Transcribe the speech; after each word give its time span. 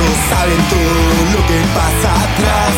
Ellos 0.00 0.16
saben 0.30 0.62
todo 0.70 1.04
lo 1.34 1.40
que 1.46 1.60
pasa 1.76 2.08
atrás. 2.24 2.72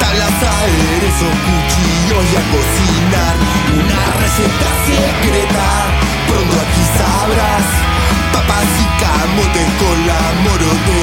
Tablas, 0.00 0.36
aderezos, 0.40 1.34
cuchillos 1.44 2.24
y 2.32 2.34
a 2.36 2.44
cocinar. 2.54 3.34
Una 3.74 4.02
receta 4.22 4.68
secreta, 4.86 5.68
pronto 6.26 6.56
aquí 6.64 6.84
sabrás. 6.96 7.66
Papas 8.32 8.70
y 8.80 8.86
camotes 9.04 9.68
con 9.82 9.96
la 10.06 10.20
morote. 10.44 11.00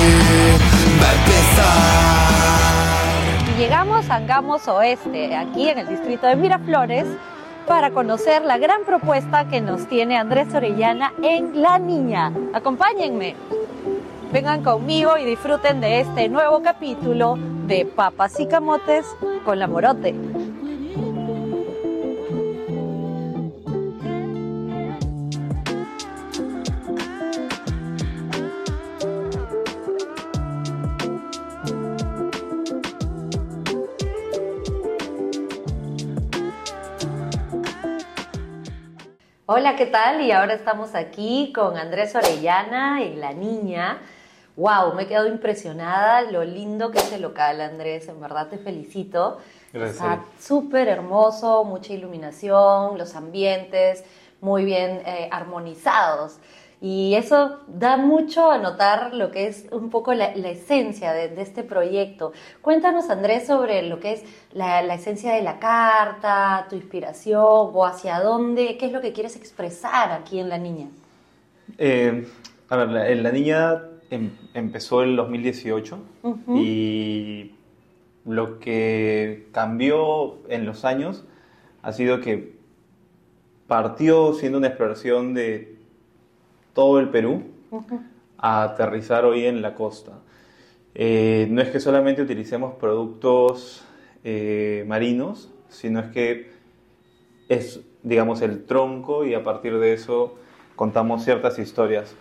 Va 0.99 1.09
a 1.09 1.13
empezar. 1.21 2.33
Llegamos 3.59 4.01
a 4.09 4.15
Angamos 4.15 4.67
Oeste, 4.67 5.35
aquí 5.35 5.69
en 5.69 5.77
el 5.77 5.87
distrito 5.87 6.25
de 6.25 6.35
Miraflores, 6.35 7.05
para 7.67 7.91
conocer 7.91 8.43
la 8.43 8.57
gran 8.57 8.85
propuesta 8.85 9.47
que 9.47 9.61
nos 9.61 9.87
tiene 9.87 10.17
Andrés 10.17 10.51
Orellana 10.55 11.13
en 11.21 11.61
La 11.61 11.77
Niña. 11.77 12.31
Acompáñenme. 12.53 13.35
Vengan 14.33 14.63
conmigo 14.63 15.15
y 15.19 15.25
disfruten 15.25 15.79
de 15.79 15.99
este 15.99 16.27
nuevo 16.27 16.63
capítulo 16.63 17.37
de 17.67 17.85
Papas 17.85 18.39
y 18.39 18.47
Camotes 18.47 19.05
con 19.45 19.59
la 19.59 19.67
Morote. 19.67 20.15
Hola, 39.45 39.75
¿qué 39.75 39.85
tal? 39.85 40.21
Y 40.21 40.31
ahora 40.31 40.55
estamos 40.55 40.95
aquí 40.95 41.53
con 41.53 41.77
Andrés 41.77 42.15
Orellana 42.15 43.03
y 43.03 43.15
la 43.15 43.31
niña. 43.33 43.99
Wow, 44.55 44.93
me 44.93 45.03
he 45.03 45.07
quedado 45.07 45.27
impresionada, 45.27 46.21
lo 46.21 46.43
lindo 46.43 46.91
que 46.91 46.99
es 46.99 47.11
el 47.11 47.23
local, 47.23 47.59
Andrés. 47.59 48.07
En 48.07 48.19
verdad 48.21 48.49
te 48.49 48.57
felicito. 48.57 49.39
Gracias. 49.71 49.95
Está 49.95 50.23
súper 50.39 50.87
hermoso, 50.87 51.63
mucha 51.63 51.93
iluminación, 51.93 52.97
los 52.97 53.15
ambientes 53.15 54.03
muy 54.41 54.65
bien 54.65 55.01
eh, 55.05 55.29
armonizados. 55.31 56.37
Y 56.81 57.15
eso 57.15 57.61
da 57.67 57.95
mucho 57.95 58.51
a 58.51 58.57
notar 58.57 59.13
lo 59.13 59.31
que 59.31 59.47
es 59.47 59.67
un 59.71 59.89
poco 59.89 60.13
la, 60.13 60.35
la 60.35 60.49
esencia 60.49 61.13
de, 61.13 61.29
de, 61.29 61.41
este 61.41 61.63
proyecto. 61.63 62.33
Cuéntanos, 62.61 63.09
Andrés, 63.09 63.47
sobre 63.47 63.83
lo 63.83 64.01
que 64.01 64.11
es 64.11 64.23
la, 64.51 64.81
la, 64.81 64.95
esencia 64.95 65.33
de 65.33 65.41
la 65.43 65.59
carta, 65.59 66.67
tu 66.69 66.75
inspiración 66.75 67.41
o 67.41 67.85
hacia 67.85 68.19
dónde, 68.19 68.77
qué 68.77 68.87
es 68.87 68.91
lo 68.91 68.99
que 68.99 69.13
quieres 69.13 69.37
expresar 69.37 70.11
aquí 70.11 70.39
en 70.39 70.49
La 70.49 70.57
Niña. 70.57 70.89
Eh, 71.77 72.27
a 72.67 72.75
ver, 72.75 72.89
la, 72.89 73.09
la 73.15 73.31
Niña 73.31 73.81
em, 74.13 74.31
empezó 74.53 75.03
el 75.03 75.15
2018 75.15 75.97
uh 76.23 76.35
-huh. 76.35 76.59
y 76.59 77.55
lo 78.25 78.59
que 78.59 79.47
cambió 79.51 80.37
en 80.49 80.65
los 80.65 80.85
años 80.85 81.25
ha 81.81 81.91
sido 81.91 82.21
que 82.21 82.53
partió 83.67 84.33
siendo 84.33 84.57
una 84.57 84.67
exploración 84.67 85.33
de 85.33 85.75
todo 86.73 86.99
el 86.99 87.09
Perú 87.09 87.43
uh 87.71 87.81
-huh. 87.81 87.99
a 88.37 88.63
aterrizar 88.63 89.25
hoy 89.25 89.45
en 89.45 89.61
la 89.61 89.75
costa. 89.75 90.19
Eh, 90.95 91.47
no 91.49 91.61
es 91.61 91.69
que 91.69 91.79
solamente 91.79 92.21
utilicemos 92.21 92.75
productos 92.75 93.83
eh, 94.23 94.85
marinos, 94.87 95.49
sino 95.69 95.99
es 95.99 96.11
que 96.11 96.51
es, 97.49 97.81
digamos, 98.03 98.41
el 98.41 98.65
tronco 98.65 99.25
y 99.25 99.33
a 99.33 99.43
partir 99.43 99.79
de 99.79 99.93
eso 99.93 100.35
contamos 100.75 101.23
ciertas 101.23 101.57
historias. 101.59 102.15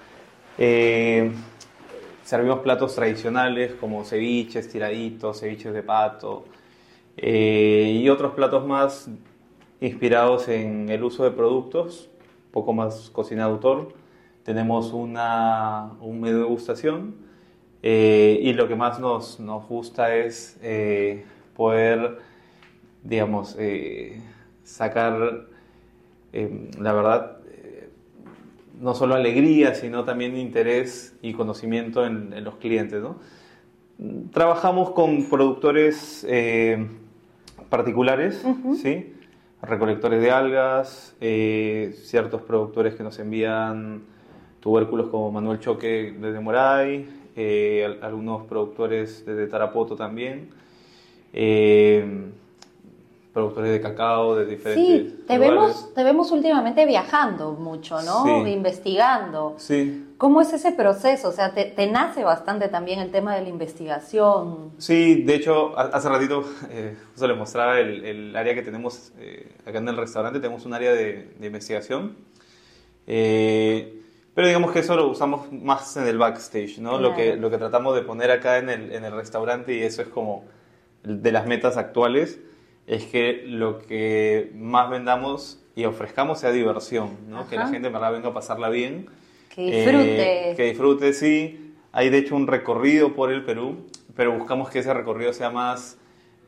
Eh, 0.59 1.31
servimos 2.25 2.61
platos 2.61 2.95
tradicionales 2.95 3.75
como 3.75 4.05
ceviches, 4.05 4.69
tiraditos, 4.69 5.41
ceviches 5.41 5.73
de 5.73 5.83
pato 5.83 6.45
eh, 7.17 7.99
y 8.01 8.09
otros 8.09 8.33
platos 8.35 8.67
más 8.67 9.11
inspirados 9.81 10.49
en 10.49 10.89
el 10.89 11.03
uso 11.03 11.25
de 11.25 11.33
productos, 11.33 12.09
poco 12.53 12.73
más 12.73 13.11
cocina 13.11 13.47
de 13.47 13.53
autor. 13.53 13.93
Tenemos 14.45 14.93
una, 14.93 15.93
una 16.01 16.29
degustación 16.29 17.17
eh, 17.83 18.39
y 18.43 18.53
lo 18.53 18.69
que 18.69 18.77
más 18.77 19.01
nos, 19.01 19.41
nos 19.41 19.67
gusta 19.67 20.15
es 20.15 20.59
eh, 20.63 21.25
poder, 21.57 22.19
digamos, 23.03 23.57
sacar, 24.65 25.47
la 26.33 26.93
verdad, 26.93 27.42
no 28.83 28.95
solo 28.95 29.15
alegría, 29.15 29.75
sino 29.75 30.05
también 30.05 30.37
interés 30.37 31.17
y 31.23 31.33
conocimiento 31.33 32.05
en, 32.05 32.35
en 32.35 32.45
los 32.45 32.57
clientes. 32.57 33.03
¿no? 33.03 33.17
Trabajamos 34.33 34.91
con 34.91 35.31
productores 35.31 36.27
particulares, 37.71 38.43
uh 38.45 38.55
-huh. 38.55 38.75
¿sí? 38.77 39.15
recolectores 39.63 40.21
de 40.21 40.31
algas, 40.31 41.17
ciertos 41.21 42.43
productores 42.43 42.95
que 42.95 43.03
nos 43.03 43.19
envían 43.19 44.03
tubérculos 44.63 45.09
como 45.09 45.31
Manuel 45.33 45.59
Choque 45.59 46.15
desde 46.19 46.41
Moray, 46.41 47.09
eh, 47.35 47.99
algunos 48.01 48.45
productores 48.45 49.27
desde 49.27 49.49
Tarapoto 49.49 49.97
también, 49.97 50.51
eh, 51.33 52.31
productores 53.33 53.73
de 53.73 53.81
cacao 53.81 54.37
de 54.37 54.45
diferentes 54.45 55.13
Sí, 55.13 55.25
te 55.27 55.39
vemos, 55.39 55.95
te 55.95 56.05
vemos 56.05 56.31
últimamente 56.33 56.85
viajando 56.85 57.53
mucho, 57.53 58.03
¿no? 58.03 58.25
Sí. 58.25 58.51
Investigando. 58.51 59.55
Sí. 59.57 60.15
¿Cómo 60.19 60.43
es 60.43 60.53
ese 60.53 60.73
proceso? 60.73 61.29
O 61.29 61.33
sea, 61.33 61.55
te, 61.55 61.65
te, 61.65 61.87
nace 61.87 62.25
bastante 62.25 62.69
también 62.69 63.01
el 63.01 63.11
tema 63.11 63.35
de 63.35 63.43
la 63.43 63.49
investigación. 63.49 64.73
Sí, 64.79 65.23
de 65.23 65.35
hecho, 65.35 65.77
hace 65.79 66.09
ratito 66.09 66.45
eh, 66.71 66.97
les 67.21 67.37
mostraba 67.37 67.81
el, 67.81 68.05
el, 68.05 68.37
área 68.37 68.55
que 68.55 68.63
tenemos 68.63 69.13
eh, 69.19 69.57
acá 69.67 69.79
en 69.79 69.89
el 69.89 69.97
restaurante, 69.97 70.39
tenemos 70.39 70.67
un 70.67 70.75
área 70.75 70.93
de, 70.93 71.31
de 71.39 71.47
investigación. 71.47 72.17
Eh, 73.07 73.99
pero 74.35 74.47
digamos 74.47 74.73
que 74.73 74.79
eso 74.79 74.95
lo 74.97 75.09
usamos 75.09 75.53
más 75.53 75.97
en 75.97 76.07
el 76.07 76.19
backstage, 76.19 76.79
¿no? 76.79 76.99
Claro. 76.99 77.11
Lo, 77.11 77.17
que, 77.17 77.37
lo 77.37 77.51
que 77.51 77.59
tratamos 77.59 77.95
de 77.95 78.03
poner 78.03 78.31
acá 78.31 78.59
en 78.59 78.71
el, 78.71 78.93
en 78.93 79.05
el 79.05 79.13
restaurante, 79.13 79.75
y 79.75 79.83
eso 79.83 80.03
es 80.03 80.09
como 80.09 80.45
de 81.03 81.33
las 81.33 81.47
metas 81.47 81.77
actuales, 81.77 82.39
es 82.87 83.05
que 83.07 83.45
lo 83.47 83.79
que 83.79 84.51
más 84.55 84.91
vendamos 84.91 85.63
y 85.75 85.85
ofrezcamos 85.85 86.41
sea 86.41 86.51
diversión, 86.51 87.11
¿no? 87.29 87.49
Que 87.49 87.57
la 87.57 87.69
gente 87.69 87.87
en 87.87 87.93
verdad 87.93 88.13
venga 88.13 88.29
a 88.29 88.35
pasarla 88.35 88.69
bien. 88.69 89.07
Que 89.55 89.63
disfrute. 89.63 90.51
Eh, 90.51 90.57
que 90.57 90.65
disfrute, 90.65 91.13
sí. 91.13 91.75
Hay 91.93 92.11
de 92.11 92.19
hecho 92.19 92.37
un 92.37 92.47
recorrido 92.47 93.15
por 93.15 93.31
el 93.31 93.45
Perú, 93.45 93.87
pero 94.17 94.37
buscamos 94.37 94.71
que 94.71 94.81
ese 94.81 94.93
recorrido 94.93 95.33
sea 95.33 95.51
más 95.51 95.99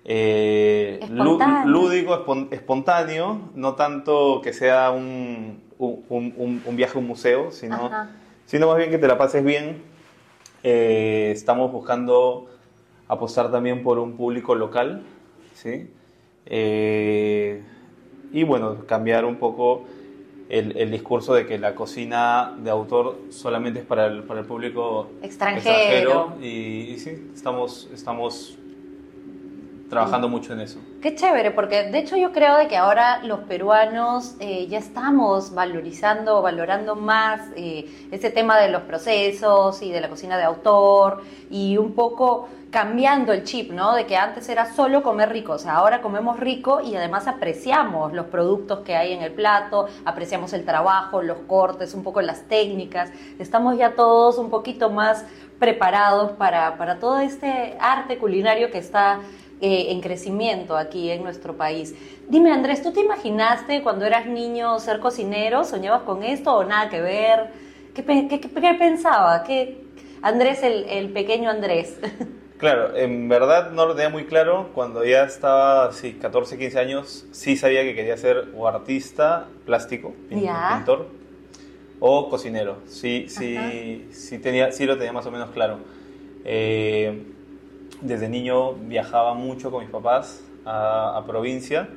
eh, 0.05 1.00
lúdico, 1.11 2.47
espontáneo, 2.51 3.51
no 3.55 3.75
tanto 3.75 4.41
que 4.43 4.53
sea 4.53 4.91
un, 4.91 5.62
un, 5.78 6.05
un, 6.09 6.62
un 6.65 6.77
viaje 6.77 6.97
a 6.97 7.01
un 7.01 7.06
museo, 7.06 7.51
sino, 7.51 7.91
sino 8.47 8.66
más 8.69 8.77
bien 8.77 8.91
que 8.91 8.99
te 8.99 9.06
la 9.06 9.16
pases 9.16 9.45
bien. 9.45 9.83
Eh, 10.62 11.31
estamos 11.34 11.72
buscando 11.72 12.51
apostar 13.09 13.51
también 13.51 13.83
por 13.83 13.99
un 13.99 14.16
público 14.16 14.55
local, 14.55 15.03
¿sí? 15.55 15.91
Eh, 16.47 17.62
y 18.32 18.43
bueno, 18.43 18.84
cambiar 18.87 19.25
un 19.25 19.37
poco 19.37 19.84
el, 20.49 20.77
el, 20.77 20.91
discurso 20.91 21.34
de 21.34 21.47
que 21.47 21.59
la 21.59 21.75
cocina 21.75 22.55
de 22.59 22.71
autor 22.71 23.19
solamente 23.31 23.81
es 23.81 23.87
para 23.87 24.06
el, 24.06 24.25
para 24.25 24.41
el 24.41 24.47
público 24.47 25.09
extranjero. 25.22 25.71
extranjero 25.71 26.37
y, 26.43 26.93
y, 26.93 26.99
sí, 26.99 27.31
estamos, 27.34 27.88
estamos 27.94 28.59
trabajando 29.94 30.28
mucho 30.28 30.53
en 30.53 30.60
eso. 30.60 30.78
Qué 31.00 31.15
chévere, 31.15 31.53
porque 31.53 31.84
de 31.84 31.99
hecho 31.99 32.16
yo 32.16 32.32
creo 32.32 32.56
de 32.56 32.69
que 32.69 32.77
ahora 32.77 33.22
los 33.22 33.41
peruanos 33.41 34.34
eh, 34.41 34.66
ya 34.66 34.78
estamos 34.78 35.55
valorizando, 35.55 36.43
valorando 36.43 36.97
más 36.97 37.41
eh, 37.56 38.09
ese 38.10 38.30
tema 38.30 38.59
de 38.59 38.71
los 38.71 38.83
procesos 38.83 39.80
y 39.83 39.92
de 39.92 40.01
la 40.01 40.09
cocina 40.09 40.36
de 40.36 40.45
autor 40.45 41.22
y 41.51 41.77
un 41.77 41.92
poco 41.92 42.48
cambiando 42.71 43.33
el 43.33 43.45
chip, 43.45 43.71
¿no? 43.71 43.95
De 43.95 44.04
que 44.04 44.16
antes 44.16 44.48
era 44.48 44.74
solo 44.74 45.04
comer 45.04 45.30
rico, 45.30 45.53
o 45.53 45.59
sea, 45.59 45.77
ahora 45.77 46.03
comemos 46.03 46.41
rico 46.41 46.80
y 46.80 46.97
además 46.97 47.28
apreciamos 47.28 48.13
los 48.13 48.27
productos 48.27 48.80
que 48.80 48.97
hay 48.97 49.13
en 49.13 49.22
el 49.22 49.30
plato, 49.30 49.86
apreciamos 50.04 50.53
el 50.54 50.65
trabajo, 50.65 51.22
los 51.22 51.39
cortes, 51.47 51.95
un 51.95 52.03
poco 52.03 52.21
las 52.21 52.48
técnicas, 52.48 53.13
estamos 53.39 53.78
ya 53.78 53.95
todos 53.95 54.39
un 54.39 54.51
poquito 54.51 54.91
más 54.91 55.24
preparados 55.60 56.33
para, 56.33 56.77
para 56.77 56.98
todo 56.98 57.21
este 57.21 57.77
arte 57.78 58.19
culinario 58.19 58.72
que 58.72 58.78
está 58.78 59.21
eh, 59.66 59.93
en 59.93 60.03
crecimiento 60.03 60.77
aquí 60.77 61.11
en 61.11 61.22
nuestro 61.22 61.57
país. 61.57 61.95
Dime, 62.28 62.53
Andrés, 62.53 62.83
¿tú 62.83 62.93
te 62.93 63.01
imaginaste 63.01 63.83
cuando 63.83 64.05
eras 64.05 64.27
niño 64.27 64.78
ser 64.78 65.01
cocinero? 65.01 65.65
¿Soñabas 65.65 66.03
con 66.03 66.22
esto 66.22 66.55
o 66.55 66.65
nada 66.65 66.91
que 66.91 67.01
ver? 67.01 67.49
¿Qué, 67.95 68.05
qué, 68.05 68.28
qué, 68.28 68.41
qué 68.41 68.75
pensaba? 68.75 69.43
¿Qué, 69.43 69.81
Andrés, 70.21 70.63
el, 70.63 70.84
el, 70.84 71.09
pequeño 71.09 71.49
Andrés. 71.49 71.99
Claro, 72.59 72.97
en 72.97 73.28
verdad 73.28 73.72
no 73.72 73.84
lo 73.84 73.95
tenía 73.95 74.11
muy 74.11 74.27
claro. 74.27 74.71
Cuando 74.75 75.05
ya 75.05 75.25
estaba, 75.25 75.93
sí, 75.93 76.13
14, 76.13 76.57
15 76.57 76.78
años, 76.78 77.27
sí 77.33 77.57
sabía 77.57 77.83
que 77.83 77.95
quería 77.95 78.17
ser 78.17 78.49
o 78.55 78.69
artista 78.69 79.49
plástico, 79.67 80.15
pintor, 80.28 81.09
o 82.01 82.28
cocinero. 82.31 82.78
Sí, 82.87 83.27
sí, 83.28 84.07
sí, 84.13 84.39
tenía, 84.39 84.72
sí 84.72 84.87
lo 84.87 84.97
tenía 84.97 85.13
más 85.13 85.27
o 85.27 85.31
menos 85.31 85.51
claro. 85.51 85.78
Eh, 86.45 87.34
desde 88.01 88.29
niño 88.29 88.73
viajaba 88.75 89.35
mucho 89.35 89.71
con 89.71 89.81
mis 89.83 89.91
papás 89.91 90.43
a, 90.65 91.17
a 91.19 91.25
provincia 91.27 91.89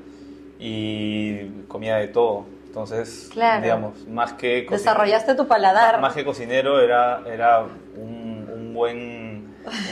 y 0.59 1.45
comía 1.67 1.97
de 1.97 2.07
todo. 2.07 2.45
Entonces, 2.67 3.29
Claro. 3.31 3.63
digamos, 3.63 4.07
más 4.07 4.33
que 4.33 4.65
cocin- 4.67 4.71
Desarrollaste 4.71 5.35
tu 5.35 5.47
paladar. 5.47 5.99
más 5.99 6.13
que 6.13 6.23
cocinero 6.23 6.79
era, 6.79 7.23
era 7.27 7.63
un, 7.95 8.47
un 8.53 8.73
buen 8.73 9.47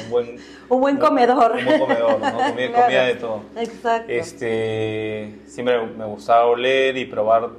un 0.06 0.10
buen 0.10 0.38
Un 0.70 0.80
buen 0.80 0.98
comedor. 0.98 1.58
un 1.58 1.66
buen 1.66 1.80
comedor, 1.80 2.20
¿no? 2.20 2.38
Comía, 2.50 2.68
Claro. 2.72 2.84
comía 2.84 3.04
de 3.04 3.16
todo. 3.16 3.42
Exacto. 3.58 4.12
Este, 4.12 5.40
siempre 5.48 5.86
me 5.86 6.06
gustaba 6.06 6.46
oler 6.46 6.96
y 6.98 7.06
probar 7.06 7.50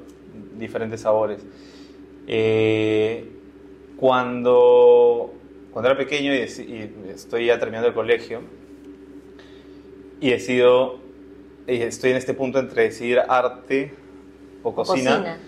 diferentes 0.56 1.00
sabores. 1.02 1.44
Eh, 2.26 3.28
cuando, 3.98 5.32
cuando 5.76 5.90
era 5.90 5.98
pequeño 5.98 6.32
y, 6.34 6.38
estoy 7.10 7.44
ya 7.48 7.58
terminando 7.58 7.86
el 7.88 7.92
colegio 7.92 8.40
y 10.22 10.30
decido, 10.30 11.00
y 11.66 11.82
estoy 11.82 12.12
en 12.12 12.16
este 12.16 12.32
punto 12.32 12.58
entre 12.58 12.84
decidir 12.84 13.20
arte 13.28 13.92
o 14.62 14.74
cocina. 14.74 15.10
Cocina. 15.18 15.38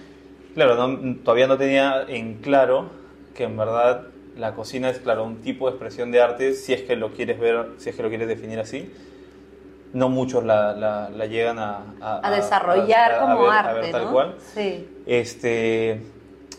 Claro, 0.53 0.87
no- 0.87 1.17
todavía 1.25 1.47
no 1.47 1.57
tenía 1.57 2.03
en 2.09 2.35
claro 2.43 2.91
que 3.35 3.45
en 3.45 3.57
verdad 3.57 4.09
la 4.37 4.55
cocina 4.55 4.91
es, 4.91 4.99
claro, 4.99 5.25
un 5.25 5.37
tipo 5.41 5.65
de 5.65 5.71
expresión 5.77 6.13
de 6.13 6.21
arte 6.21 6.53
si 6.53 6.75
es 6.75 6.83
que 6.83 6.95
lo 6.95 7.15
quieres 7.15 7.41
ver, 7.41 7.69
si 7.79 7.89
es 7.89 7.97
que 7.97 8.03
lo 8.03 8.11
quieres 8.11 8.29
definir 8.29 8.59
así. 8.61 8.93
No 9.95 10.11
muchos 10.11 10.45
la, 10.45 10.75
la- 10.75 11.09
la 11.09 11.25
llegan 11.25 11.59
a, 11.59 11.95
a 12.03 12.31
desarrollar 12.33 13.13
a- 13.13 13.17
a 13.17 13.21
como 13.33 13.45
ver- 13.45 13.51
a 13.53 13.59
arte, 13.61 13.81
ver 13.81 13.91
tal 13.93 14.05
¿no? 14.05 14.13
cual. 14.13 14.35
Sí. 14.55 14.87
Este, 15.07 16.03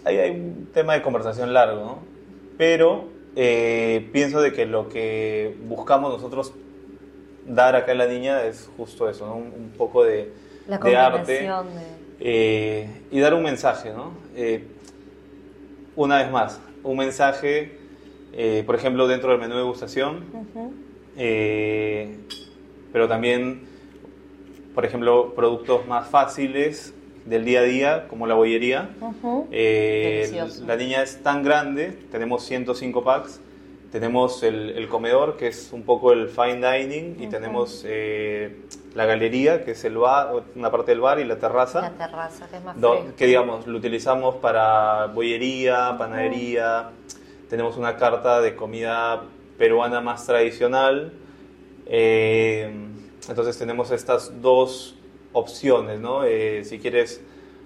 hay, 0.05 0.17
hay 0.17 0.31
un 0.31 0.69
tema 0.73 0.93
de 0.95 1.03
conversación 1.03 1.53
largo, 1.53 1.75
¿no? 1.85 1.99
Pero 2.57 3.18
eh, 3.35 4.09
pienso 4.11 4.41
de 4.41 4.53
que 4.53 4.65
lo 4.65 4.89
que 4.89 5.55
buscamos 5.67 6.11
nosotros 6.13 6.53
dar 7.45 7.75
acá 7.75 7.91
en 7.91 7.97
la 7.97 8.07
niña 8.07 8.43
es 8.45 8.69
justo 8.77 9.09
eso, 9.09 9.25
¿no? 9.25 9.35
Un, 9.35 9.47
un 9.47 9.73
poco 9.77 10.03
de, 10.03 10.31
La 10.67 10.77
de 10.77 10.95
arte 10.95 11.31
de... 11.33 11.51
eh, 12.19 12.89
y 13.11 13.19
dar 13.19 13.33
un 13.33 13.43
mensaje, 13.43 13.91
¿no? 13.91 14.11
Eh, 14.35 14.63
una 15.95 16.17
vez 16.19 16.31
más, 16.31 16.59
un 16.83 16.97
mensaje, 16.97 17.77
por 18.65 18.75
ejemplo, 18.75 19.07
dentro 19.07 19.31
del 19.31 19.39
menú 19.39 19.55
de 19.55 19.63
eh, 21.17 22.17
pero 22.93 23.07
también, 23.07 23.67
por 24.73 24.85
ejemplo, 24.85 25.33
productos 25.35 25.85
más 25.87 26.07
fáciles 26.07 26.93
del 27.25 27.45
día 27.45 27.59
a 27.59 27.63
día, 27.63 28.07
como 28.07 28.27
la 28.27 28.35
bollería. 28.35 28.89
Ujú. 29.01 29.47
Eh, 29.51 30.27
Delicioso. 30.31 30.65
la 30.65 30.75
niña 30.75 31.03
es 31.03 31.21
tan 31.23 31.43
grande, 31.43 31.97
tenemos 32.11 32.43
105 32.43 33.03
packs, 33.03 33.39
tenemos 33.91 34.43
el, 34.43 34.71
el 34.71 34.87
comedor, 34.87 35.35
que 35.37 35.47
es 35.47 35.69
un 35.73 35.83
poco 35.83 36.11
el 36.13 36.29
fine 36.29 36.55
dining, 36.61 37.15
y 37.19 37.23
Ujú. 37.23 37.29
tenemos 37.31 37.83
eh, 37.87 38.55
la 38.95 39.05
galería, 39.05 39.63
que 39.63 39.71
es 39.71 39.83
el 39.83 39.97
bar, 39.97 40.31
una 40.55 40.69
parte 40.71 40.91
del 40.91 41.01
bar 41.01 41.19
y 41.19 41.25
la 41.25 41.37
terraza. 41.39 41.81
La 41.81 41.91
terraza, 41.91 42.47
que 42.47 42.57
es 42.57 42.63
más 42.63 42.79
Do- 42.79 43.05
que 43.17 43.25
digamos, 43.27 43.65
lo 43.67 43.77
utilizamos 43.77 44.35
para 44.35 45.07
bollería, 45.07 45.95
panadería, 45.97 46.89
tenemos 47.49 47.77
una 47.77 47.97
carta 47.97 48.41
de 48.41 48.55
comida 48.55 49.23
peruana 49.57 50.01
más 50.01 50.25
tradicional, 50.25 51.11
eh, 51.87 52.71
entonces 53.27 53.57
tenemos 53.57 53.91
estas 53.91 54.41
dos 54.41 54.95
opciones, 55.33 55.99
¿no? 55.99 56.23
Eh, 56.23 56.63
si 56.63 56.79
quieres 56.79 57.21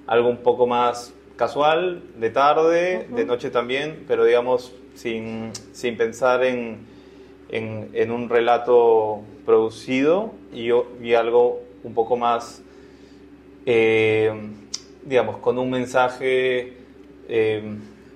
algo 0.07 0.29
un 0.29 0.37
poco 0.37 0.67
más 0.67 1.13
casual, 1.35 2.03
de 2.19 2.29
tarde, 2.29 3.07
de 3.09 3.25
noche 3.25 3.49
también, 3.49 4.03
pero 4.07 4.25
digamos 4.25 4.73
sin, 4.95 5.51
sin 5.71 5.97
pensar 5.97 6.43
en, 6.43 6.79
en, 7.49 7.89
en 7.93 8.11
un 8.11 8.29
relato 8.29 9.21
producido 9.45 10.33
y, 10.53 10.69
y 11.01 11.13
algo 11.15 11.59
un 11.83 11.93
poco 11.93 12.15
más 12.17 12.61
eh, 13.65 14.31
digamos, 15.05 15.37
con 15.37 15.57
un 15.57 15.69
mensaje 15.69 16.73
eh, 17.27 17.63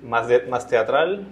más, 0.03 0.27
de- 0.27 0.43
más 0.43 0.67
teatral. 0.67 1.25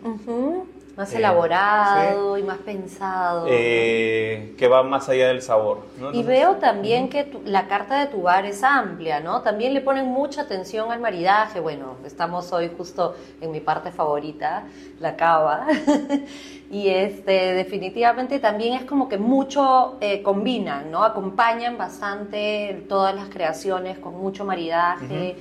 Más 0.96 1.12
Eh, 1.14 1.18
elaborado 1.18 2.38
y 2.38 2.44
más 2.44 2.58
pensado. 2.60 3.46
eh, 3.50 4.54
que 4.58 4.68
va 4.70 4.82
más 4.84 5.10
allá 5.10 5.28
del 5.28 5.42
sabor. 5.42 5.80
¿no? 6.00 6.14
Y 6.14 6.24
veo 6.24 6.56
también 6.56 7.10
que 7.10 7.26
tu- 7.26 7.42
la 7.44 7.68
carta 7.68 8.00
de 8.00 8.08
tu 8.08 8.22
bar 8.22 8.46
es 8.46 8.64
amplia, 8.64 9.20
¿no? 9.20 9.42
También 9.42 9.74
le 9.74 9.82
ponen 9.82 10.06
mucha 10.08 10.44
atención 10.44 10.92
al 10.94 11.02
maridaje. 11.02 11.60
Bueno, 11.60 11.98
estamos 12.06 12.52
hoy 12.54 12.72
justo 12.78 13.16
en 13.42 13.52
mi 13.52 13.60
parte 13.60 13.92
favorita, 13.92 14.64
la 15.02 15.18
cava. 15.18 15.68
y 16.72 16.88
este, 16.88 17.54
definitivamente 17.54 18.40
también 18.40 18.76
es 18.76 18.86
como 18.86 19.10
que 19.10 19.18
mucho 19.18 19.98
eh, 20.00 20.22
combinan, 20.24 20.92
¿no? 20.92 21.04
Acompañan 21.04 21.78
bastante 21.78 22.86
todas 22.88 23.14
las 23.14 23.28
creaciones 23.28 23.98
con 24.00 24.16
mucho 24.16 24.46
maridaje. 24.46 25.36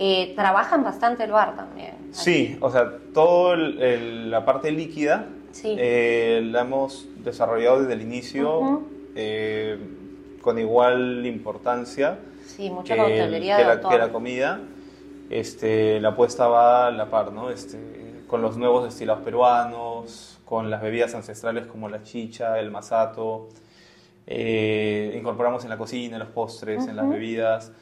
Eh, 0.00 0.32
trabajan 0.36 0.84
bastante 0.84 1.24
el 1.24 1.32
bar 1.32 1.56
también. 1.56 1.96
Sí, 2.12 2.56
o 2.60 2.70
sea, 2.70 2.88
toda 3.12 3.56
la 3.56 4.44
parte 4.44 4.70
líquida 4.70 5.26
Sí. 5.50 5.74
eh, 5.76 6.40
la 6.44 6.60
hemos 6.60 7.08
desarrollado 7.24 7.80
desde 7.80 7.94
el 7.94 8.02
inicio 8.02 8.82
eh, 9.16 9.76
con 10.40 10.58
igual 10.58 11.26
importancia 11.26 12.18
Sí, 12.46 12.70
mucha 12.70 12.94
que, 12.94 13.00
que 13.02 13.40
la, 13.64 13.72
autor. 13.72 13.90
que 13.90 13.98
la 13.98 14.08
comida. 14.12 14.60
Este, 15.30 16.00
la 16.00 16.10
apuesta 16.10 16.46
va 16.46 16.86
a 16.86 16.90
la 16.92 17.10
par, 17.10 17.32
¿no? 17.32 17.50
Este, 17.50 18.22
con 18.28 18.40
los 18.40 18.56
nuevos 18.56 18.84
destilados 18.84 19.22
peruanos, 19.24 20.38
con 20.44 20.70
las 20.70 20.80
bebidas 20.80 21.14
ancestrales 21.16 21.66
como 21.66 21.88
la 21.88 22.02
chicha, 22.04 22.58
el 22.60 22.70
masato. 22.70 23.48
incorporamos 24.28 25.64
en 25.64 25.70
la 25.70 25.76
cocina, 25.78 26.14
en 26.16 26.20
los 26.20 26.28
postres, 26.30 26.86
en 26.86 26.96
las 26.96 27.08
bebidas. 27.08 27.72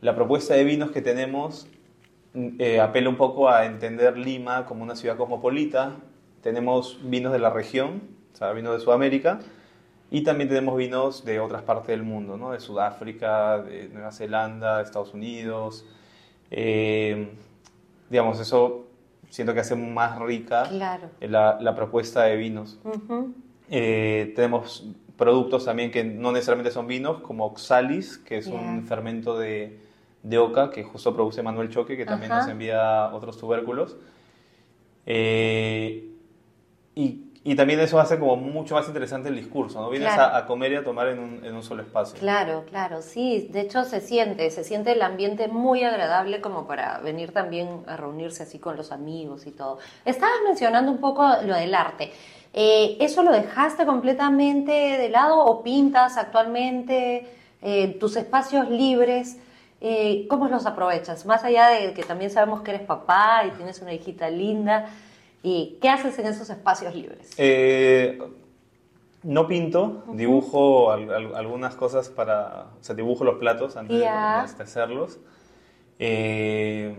La 0.00 0.14
propuesta 0.14 0.54
de 0.54 0.64
vinos 0.64 0.90
que 0.90 1.02
tenemos 1.02 1.66
mm, 2.34 2.48
eh, 2.58 2.80
apela 2.80 3.08
un 3.08 3.16
poco 3.16 3.48
a 3.50 3.66
entender 3.66 4.16
Lima 4.16 4.64
como 4.66 4.82
una 4.82 4.96
ciudad 4.96 5.16
cosmopolita. 5.16 5.96
Tenemos 6.42 6.98
vinos 7.04 7.32
de 7.32 7.38
la 7.38 7.50
región, 7.50 8.02
o 8.32 8.36
sea, 8.36 8.52
vinos 8.52 8.74
de 8.78 8.80
Sudamérica, 8.80 9.40
y 10.10 10.22
también 10.22 10.48
tenemos 10.48 10.76
vinos 10.76 11.24
de 11.24 11.38
otras 11.38 11.62
partes 11.62 11.88
del 11.88 12.02
mundo, 12.02 12.36
¿no? 12.36 12.52
de 12.52 12.60
Sudáfrica, 12.60 13.58
de 13.62 13.88
Nueva 13.90 14.10
Zelanda, 14.10 14.78
de 14.78 14.84
Estados 14.84 15.12
Unidos. 15.14 15.84
Eh, 16.50 17.28
digamos, 18.08 18.40
eso 18.40 18.86
siento 19.28 19.54
que 19.54 19.60
hace 19.60 19.76
más 19.76 20.18
rica 20.18 20.64
Claro. 20.68 21.10
la, 21.20 21.58
la 21.60 21.74
propuesta 21.76 22.22
de 22.24 22.36
vinos. 22.36 22.78
Eh, 23.70 24.32
tenemos 24.34 24.84
productos 25.16 25.66
también 25.66 25.90
que 25.90 26.02
no 26.02 26.32
necesariamente 26.32 26.72
son 26.72 26.86
vinos, 26.86 27.20
como 27.20 27.44
Oxalis, 27.44 28.18
que 28.18 28.38
es 28.38 28.46
un 28.48 28.84
fermento 28.86 29.38
de, 29.38 29.78
de 30.22 30.38
oca 30.38 30.70
que 30.70 30.84
justo 30.84 31.14
produce 31.14 31.42
Manuel 31.42 31.70
Choque, 31.70 31.96
que 31.96 32.04
también 32.04 32.32
Ajá. 32.32 32.42
nos 32.42 32.50
envía 32.50 33.10
otros 33.12 33.38
tubérculos. 33.38 33.96
Eh, 35.06 36.08
y, 36.94 37.24
y 37.42 37.54
también 37.54 37.80
eso 37.80 37.98
hace 37.98 38.18
como 38.18 38.36
mucho 38.36 38.74
más 38.74 38.86
interesante 38.86 39.30
el 39.30 39.36
discurso, 39.36 39.80
¿no? 39.80 39.88
Vienes 39.88 40.12
Claro. 40.12 40.34
a, 40.34 40.38
a 40.38 40.46
comer 40.46 40.72
y 40.72 40.76
a 40.76 40.84
tomar 40.84 41.08
en 41.08 41.18
un, 41.18 41.44
en 41.44 41.54
un 41.54 41.62
solo 41.62 41.82
espacio. 41.82 42.18
Claro, 42.18 42.64
claro, 42.68 43.00
sí. 43.00 43.48
De 43.50 43.62
hecho 43.62 43.84
se 43.84 44.00
siente, 44.00 44.50
se 44.50 44.62
siente 44.62 44.92
el 44.92 45.00
ambiente 45.02 45.48
muy 45.48 45.82
agradable 45.84 46.42
como 46.42 46.66
para 46.66 46.98
venir 46.98 47.32
también 47.32 47.82
a 47.86 47.96
reunirse 47.96 48.42
así 48.42 48.58
con 48.58 48.76
los 48.76 48.92
amigos 48.92 49.46
y 49.46 49.52
todo. 49.52 49.78
Estabas 50.04 50.36
mencionando 50.46 50.92
un 50.92 50.98
poco 50.98 51.26
lo 51.46 51.54
del 51.54 51.74
arte. 51.74 52.12
Eh, 52.52 52.98
¿Eso 53.00 53.22
lo 53.22 53.32
dejaste 53.32 53.86
completamente 53.86 54.72
de 54.72 55.08
lado 55.08 55.38
o 55.42 55.62
pintas 55.62 56.18
actualmente 56.18 57.26
eh, 57.62 57.96
tus 57.98 58.16
espacios 58.16 58.68
libres? 58.68 59.38
Eh, 59.80 60.26
¿Cómo 60.28 60.46
los 60.48 60.66
aprovechas? 60.66 61.24
Más 61.24 61.42
allá 61.44 61.68
de 61.68 61.94
que 61.94 62.02
también 62.02 62.30
sabemos 62.30 62.60
que 62.62 62.72
eres 62.72 62.82
papá 62.86 63.44
y 63.46 63.50
tienes 63.52 63.80
una 63.80 63.94
hijita 63.94 64.28
linda, 64.28 64.90
¿y 65.42 65.78
¿qué 65.80 65.88
haces 65.88 66.18
en 66.18 66.26
esos 66.26 66.50
espacios 66.50 66.94
libres? 66.94 67.30
Eh, 67.38 68.18
no 69.22 69.46
pinto, 69.46 70.04
dibujo 70.12 70.90
al- 70.92 71.10
al- 71.12 71.34
algunas 71.34 71.74
cosas 71.76 72.08
para. 72.10 72.66
O 72.80 72.84
sea, 72.84 72.94
dibujo 72.94 73.24
los 73.24 73.36
platos 73.38 73.76
antes 73.76 73.96
de- 73.98 74.04
de, 74.56 74.62
hacerlos. 74.64 75.18
Eh, 75.98 76.94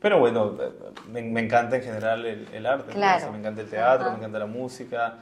pero 0.00 0.18
bueno, 0.20 0.56
me, 1.10 1.22
me 1.22 1.40
encanta 1.40 1.76
en 1.76 1.82
general 1.82 2.24
el, 2.26 2.48
el 2.52 2.66
arte. 2.66 2.88
¿no? 2.88 2.94
Claro. 2.94 3.16
O 3.16 3.20
sea, 3.20 3.30
me 3.30 3.38
encanta 3.38 3.60
el 3.62 3.68
teatro, 3.70 4.10
me 4.12 4.16
encanta 4.18 4.38
la 4.38 4.46
música. 4.46 5.18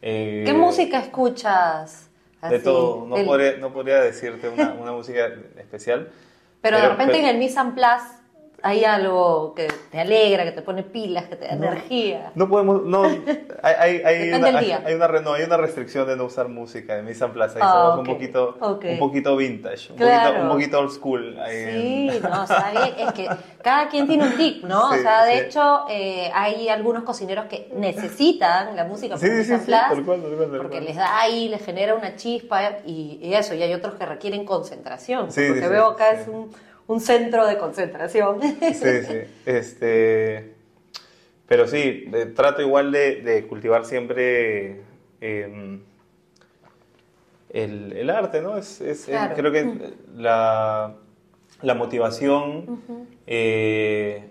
¿Qué 0.00 0.54
música 0.56 0.98
escuchas? 1.00 2.09
De 2.48 2.58
todo. 2.60 3.06
No, 3.06 3.16
del- 3.16 3.26
podría, 3.26 3.56
no 3.58 3.72
podría 3.72 4.00
decirte 4.00 4.48
una, 4.48 4.72
una 4.72 4.92
música 4.92 5.28
especial. 5.58 6.08
Pero, 6.62 6.78
de 6.80 6.88
repente 6.88 7.18
en 7.18 7.26
el 7.26 7.38
Mise 7.38 7.58
en 7.60 7.72
Place 7.74 8.04
hay 8.62 8.84
algo 8.84 9.54
que 9.54 9.68
te 9.90 10.00
alegra, 10.00 10.44
que 10.44 10.52
te 10.52 10.62
pone 10.62 10.82
pilas, 10.82 11.24
que 11.24 11.36
te 11.36 11.46
da 11.46 11.52
energía. 11.52 12.32
No 12.34 12.48
podemos, 12.48 12.82
no, 12.82 13.02
hay, 13.62 13.74
hay, 13.74 14.02
hay 14.04 14.32
una, 14.32 14.58
hay, 14.58 14.94
una, 14.94 15.06
re- 15.06 15.22
no, 15.22 15.32
hay 15.34 15.44
una 15.44 15.56
restricción 15.56 16.06
de 16.06 16.16
no 16.16 16.24
usar 16.24 16.48
música 16.48 16.98
en 16.98 17.04
Mise 17.04 17.24
en 17.24 17.32
Plaza, 17.32 17.58
y 17.58 17.62
Ah, 17.62 17.70
somos 17.72 17.98
un 18.00 18.04
poquito, 18.14 18.56
un 18.60 18.98
poquito 18.98 19.36
vintage, 19.36 19.92
un, 19.92 19.98
poquito, 19.98 20.42
un 20.42 20.48
poquito 20.48 20.78
old 20.78 20.90
school. 20.90 21.38
ahí 21.40 21.56
en- 21.56 21.70
Sí, 22.12 22.20
no, 22.22 22.42
está 22.42 22.70
bien. 22.70 22.94
Es 22.98 23.12
que 23.12 23.28
cada 23.62 23.88
quien 23.88 24.06
tiene 24.06 24.24
un 24.24 24.36
tic, 24.36 24.62
¿no? 24.64 24.92
Sí, 24.92 24.98
o 24.98 25.02
sea, 25.02 25.24
de 25.24 25.32
sí. 25.34 25.40
hecho, 25.46 25.84
eh, 25.88 26.30
hay 26.34 26.68
algunos 26.68 27.02
cocineros 27.04 27.46
que 27.46 27.70
necesitan 27.74 28.76
la 28.76 28.84
música 28.84 29.16
Sí, 29.16 29.26
tal 29.26 30.04
cual, 30.04 30.22
tal 30.22 30.34
cual, 30.36 30.50
tal 30.50 30.56
porque 30.58 30.76
cual. 30.76 30.84
les 30.84 30.96
da 30.96 31.20
ahí, 31.20 31.48
les 31.48 31.64
genera 31.64 31.94
una 31.94 32.16
chispa 32.16 32.78
y, 32.86 33.18
y 33.22 33.34
eso, 33.34 33.54
y 33.54 33.62
hay 33.62 33.72
otros 33.74 33.94
que 33.94 34.06
requieren 34.06 34.44
concentración. 34.44 35.30
Sí, 35.32 35.42
porque 35.48 35.68
veo 35.68 35.86
acá 35.88 36.10
es 36.12 36.28
un, 36.28 36.50
un 36.90 37.00
centro 37.00 37.46
de 37.46 37.56
concentración. 37.56 38.40
Sí, 38.42 38.74
sí. 38.74 39.18
Este, 39.46 40.54
pero 41.46 41.68
sí, 41.68 42.10
eh, 42.12 42.26
trato 42.34 42.62
igual 42.62 42.90
de, 42.90 43.22
de 43.22 43.46
cultivar 43.46 43.84
siempre 43.84 44.80
eh, 45.20 45.78
el, 47.50 47.92
el 47.92 48.10
arte, 48.10 48.40
¿no? 48.42 48.56
Es, 48.56 48.82
Claro. 49.06 49.34
creo 49.36 49.52
que 49.52 49.92
la, 50.16 50.96
la 51.62 51.74
motivación 51.74 52.80
eh, 53.28 54.28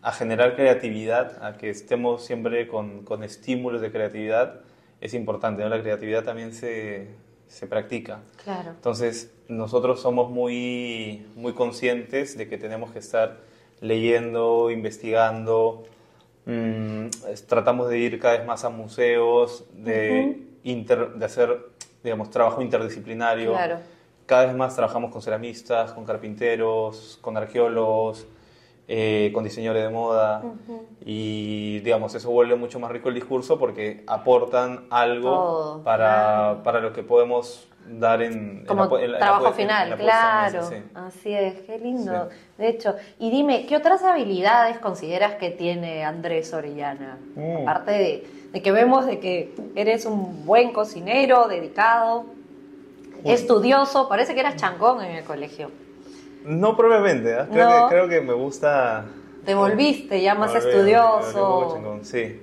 a 0.00 0.12
generar 0.12 0.56
creatividad, 0.56 1.44
a 1.44 1.58
que 1.58 1.68
estemos 1.68 2.24
siempre 2.24 2.68
con, 2.68 3.04
con 3.04 3.22
estímulos 3.22 3.82
de 3.82 3.92
creatividad, 3.92 4.60
es 5.02 5.12
importante, 5.12 5.62
¿no? 5.62 5.68
La 5.68 5.82
creatividad 5.82 6.24
también 6.24 6.54
se, 6.54 7.08
se 7.48 7.66
practica. 7.66 8.20
Claro. 8.44 8.70
Entonces, 8.70 9.32
nosotros 9.48 10.00
somos 10.00 10.30
muy, 10.30 11.26
muy 11.34 11.52
conscientes 11.54 12.36
de 12.36 12.48
que 12.48 12.58
tenemos 12.58 12.90
que 12.92 12.98
estar 13.00 13.38
leyendo, 13.80 14.70
investigando, 14.70 15.84
mm, 16.46 17.06
tratamos 17.46 17.88
de 17.88 17.98
ir 17.98 18.18
cada 18.20 18.38
vez 18.38 18.46
más 18.46 18.64
a 18.64 18.68
museos, 18.70 19.64
de, 19.72 20.42
inter- 20.64 21.14
de 21.14 21.24
hacer, 21.24 21.58
digamos, 22.02 22.30
trabajo 22.30 22.62
interdisciplinario. 22.62 23.52
Claro. 23.52 23.78
Cada 24.26 24.46
vez 24.46 24.54
más 24.54 24.74
trabajamos 24.74 25.10
con 25.10 25.22
ceramistas, 25.22 25.92
con 25.92 26.04
carpinteros, 26.04 27.18
con 27.22 27.36
arqueólogos, 27.36 28.26
eh, 28.88 29.30
con 29.34 29.44
diseñadores 29.44 29.82
de 29.84 29.90
moda. 29.90 30.42
Y, 31.04 31.80
digamos, 31.80 32.14
eso 32.14 32.30
vuelve 32.30 32.56
mucho 32.56 32.80
más 32.80 32.90
rico 32.90 33.08
el 33.10 33.14
discurso 33.14 33.58
porque 33.58 34.02
aportan 34.06 34.86
algo 34.90 35.30
Todo, 35.30 35.82
para, 35.84 36.04
claro. 36.06 36.62
para 36.62 36.80
lo 36.80 36.92
que 36.92 37.02
podemos 37.02 37.68
dar 37.86 38.20
en, 38.22 38.64
Como 38.66 38.84
la 38.84 38.90
pu- 38.90 38.94
en 38.96 39.00
la- 39.00 39.04
en 39.04 39.12
la 39.12 39.18
trabajo 39.18 39.46
en 39.48 39.54
final, 39.54 39.90
la 39.90 39.96
claro. 39.96 40.58
mesa, 40.60 40.68
sí. 40.70 40.82
Así 40.94 41.32
es, 41.32 41.54
qué 41.62 41.78
lindo. 41.78 42.28
Sí. 42.30 42.36
De 42.58 42.68
hecho, 42.68 42.94
y 43.18 43.30
dime, 43.30 43.64
¿qué 43.66 43.76
otras 43.76 44.02
habilidades 44.02 44.78
consideras 44.78 45.36
que 45.36 45.50
tiene 45.50 46.04
Andrés 46.04 46.52
Orellana? 46.52 47.18
Mm. 47.34 47.62
Aparte 47.68 47.90
de, 47.92 48.26
de 48.52 48.62
que 48.62 48.72
vemos 48.72 49.06
de 49.06 49.20
que 49.20 49.54
eres 49.74 50.04
un 50.04 50.44
buen 50.44 50.72
cocinero, 50.72 51.48
dedicado, 51.48 52.26
estudioso, 53.24 54.08
parece 54.08 54.34
que 54.34 54.40
eras 54.40 54.56
changón 54.56 55.02
en 55.02 55.12
el 55.16 55.24
colegio. 55.24 55.70
No 56.48 56.76
propiamente, 56.76 57.34
¿ah? 57.34 57.46
creo, 57.50 57.68
No. 57.68 57.88
que, 57.88 57.94
creo 57.94 58.08
que 58.08 58.20
me 58.22 58.32
gusta... 58.32 59.04
Te 59.44 59.54
volviste 59.54 60.20
ya 60.20 60.34
más 60.34 60.54
estudioso. 60.54 62.00
Sí. 62.02 62.40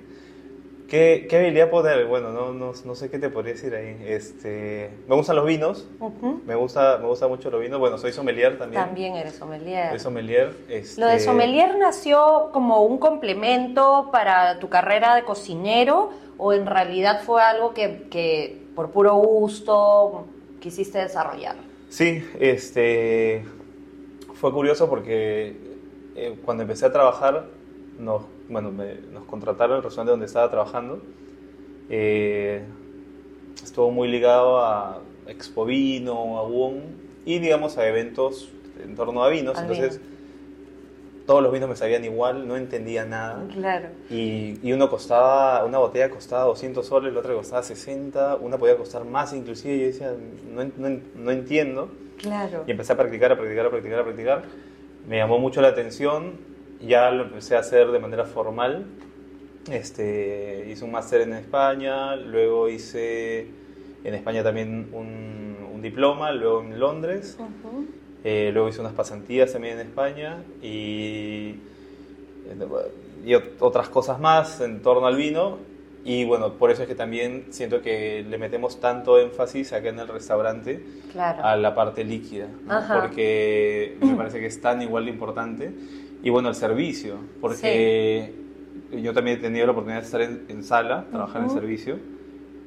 ¿Qué, 0.88 1.26
¿Qué 1.28 1.36
habilidad 1.38 1.68
puedo 1.68 1.84
tener? 1.84 2.06
Bueno, 2.06 2.30
no, 2.30 2.52
no, 2.52 2.72
no 2.84 2.94
sé 2.94 3.10
qué 3.10 3.18
te 3.18 3.28
podría 3.28 3.54
decir 3.54 3.74
ahí. 3.74 3.96
Este, 4.06 4.90
me 5.08 5.16
gustan 5.16 5.34
los 5.34 5.44
vinos, 5.44 5.88
me 6.46 6.54
gusta, 6.54 6.98
me 6.98 7.06
gusta 7.08 7.26
mucho 7.26 7.50
los 7.50 7.60
vinos. 7.60 7.80
Bueno, 7.80 7.98
soy 7.98 8.12
sommelier 8.12 8.56
también. 8.58 8.82
También 8.84 9.16
eres 9.16 9.34
sommelier. 9.34 9.90
Soy 9.90 9.98
sommelier. 9.98 10.52
Este, 10.68 11.00
¿Lo 11.00 11.08
de 11.08 11.18
sommelier 11.18 11.76
nació 11.76 12.50
como 12.52 12.82
un 12.82 12.98
complemento 12.98 14.10
para 14.12 14.60
tu 14.60 14.68
carrera 14.68 15.16
de 15.16 15.24
cocinero 15.24 16.10
o 16.38 16.52
en 16.52 16.66
realidad 16.66 17.22
fue 17.24 17.42
algo 17.42 17.74
que, 17.74 18.04
que 18.08 18.62
por 18.76 18.90
puro 18.90 19.14
gusto 19.16 20.26
quisiste 20.60 20.98
desarrollar? 20.98 21.56
Sí, 21.88 22.24
este, 22.38 23.44
fue 24.40 24.52
curioso 24.52 24.88
porque 24.88 25.56
eh, 26.14 26.36
cuando 26.44 26.62
empecé 26.62 26.86
a 26.86 26.92
trabajar, 26.92 27.46
nos, 27.98 28.22
bueno, 28.48 28.70
me- 28.70 28.96
nos 29.12 29.24
contrataron 29.24 29.72
en 29.72 29.78
el 29.78 29.82
restaurante 29.84 30.10
donde 30.10 30.26
estaba 30.26 30.50
trabajando. 30.50 31.00
Eh, 31.88 32.62
estuvo 33.62 33.90
muy 33.90 34.08
ligado 34.08 34.58
a 34.64 35.00
Expo 35.28 35.64
Vino, 35.64 36.38
a 36.38 36.42
WOM 36.42 36.74
y 37.24 37.38
digamos 37.38 37.78
a 37.78 37.86
eventos 37.88 38.48
en 38.82 38.94
torno 38.94 39.22
a 39.24 39.28
vinos. 39.28 39.56
Al 39.58 39.64
Entonces, 39.70 40.00
todos 41.26 41.42
los 41.42 41.52
vinos 41.52 41.68
me 41.68 41.74
sabían 41.76 42.04
igual, 42.04 42.46
no 42.46 42.56
entendía 42.56 43.04
nada. 43.04 43.44
Claro. 43.52 43.88
Y, 44.10 44.58
y 44.62 44.72
uno 44.72 44.88
costaba, 44.88 45.64
una 45.64 45.78
botella 45.78 46.08
costaba 46.10 46.44
200 46.44 46.86
soles, 46.86 47.12
la 47.12 47.18
otra 47.20 47.34
costaba 47.34 47.62
60, 47.64 48.36
una 48.36 48.58
podía 48.58 48.76
costar 48.76 49.04
más 49.04 49.32
inclusive, 49.32 49.74
y 49.74 49.80
yo 49.80 49.86
decía, 49.86 50.14
no, 50.54 50.64
no 50.76 51.00
no 51.16 51.30
entiendo. 51.32 51.88
Claro. 52.18 52.64
Y 52.66 52.70
empecé 52.70 52.92
a 52.92 52.96
practicar, 52.96 53.32
a 53.32 53.36
practicar, 53.36 53.66
a 53.66 53.70
practicar, 53.70 53.98
a 54.00 54.04
practicar. 54.04 54.42
Me 55.08 55.18
llamó 55.18 55.38
mucho 55.38 55.60
la 55.60 55.68
atención, 55.68 56.32
ya 56.80 57.10
lo 57.10 57.24
empecé 57.24 57.56
a 57.56 57.60
hacer 57.60 57.90
de 57.90 57.98
manera 57.98 58.24
formal. 58.24 58.86
Este, 59.70 60.68
hice 60.70 60.84
un 60.84 60.92
máster 60.92 61.22
en 61.22 61.32
España, 61.34 62.16
luego 62.16 62.68
hice 62.68 63.46
en 64.04 64.14
España 64.14 64.42
también 64.42 64.88
un, 64.92 65.56
un 65.74 65.82
diploma, 65.82 66.32
luego 66.32 66.62
en 66.62 66.78
Londres. 66.78 67.36
Ujú. 67.38 67.86
Eh, 68.24 68.50
luego 68.52 68.68
hice 68.68 68.80
unas 68.80 68.92
pasantías 68.94 69.52
también 69.52 69.78
en 69.78 69.86
España 69.86 70.38
y, 70.62 71.56
y 73.24 73.30
ot- 73.32 73.52
otras 73.60 73.88
cosas 73.88 74.18
más 74.18 74.60
en 74.60 74.82
torno 74.82 75.06
al 75.06 75.16
vino. 75.16 75.58
Y 76.08 76.24
bueno, 76.24 76.52
por 76.52 76.70
eso 76.70 76.82
es 76.82 76.88
que 76.88 76.94
también 76.94 77.46
siento 77.50 77.82
que 77.82 78.24
le 78.28 78.38
metemos 78.38 78.80
tanto 78.80 79.18
énfasis 79.18 79.72
acá 79.72 79.88
en 79.88 79.98
el 79.98 80.06
restaurante 80.06 80.80
Claro. 81.10 81.42
a 81.44 81.56
la 81.56 81.74
parte 81.74 82.04
líquida, 82.04 82.46
¿no? 82.46 82.74
Porque 83.00 83.96
me 84.00 84.14
parece 84.14 84.38
que 84.38 84.46
es 84.46 84.60
tan 84.60 84.80
igual 84.82 85.06
de 85.06 85.10
importante. 85.10 85.70
Y 86.22 86.30
bueno, 86.30 86.48
el 86.50 86.54
servicio, 86.54 87.16
porque 87.40 88.30
yo 89.02 89.12
también 89.12 89.38
he 89.38 89.40
tenido 89.40 89.66
la 89.66 89.72
oportunidad 89.72 90.00
de 90.00 90.06
estar 90.06 90.20
en, 90.20 90.44
en 90.48 90.62
sala, 90.62 91.06
trabajar 91.10 91.42
en 91.42 91.46
Ujú. 91.48 91.54
servicio, 91.58 91.98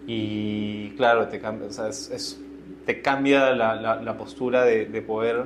y 0.05 0.89
claro, 0.97 1.27
te 1.29 1.39
cambia, 1.39 1.67
o 1.67 1.71
sea, 1.71 1.87
es- 1.87 2.09
es- 2.11 2.41
te 2.85 3.01
cambia 3.01 3.51
la, 3.51 3.75
la- 3.75 4.01
la 4.01 4.17
postura 4.17 4.65
de, 4.65 4.85
de 4.85 5.01
poder 5.01 5.45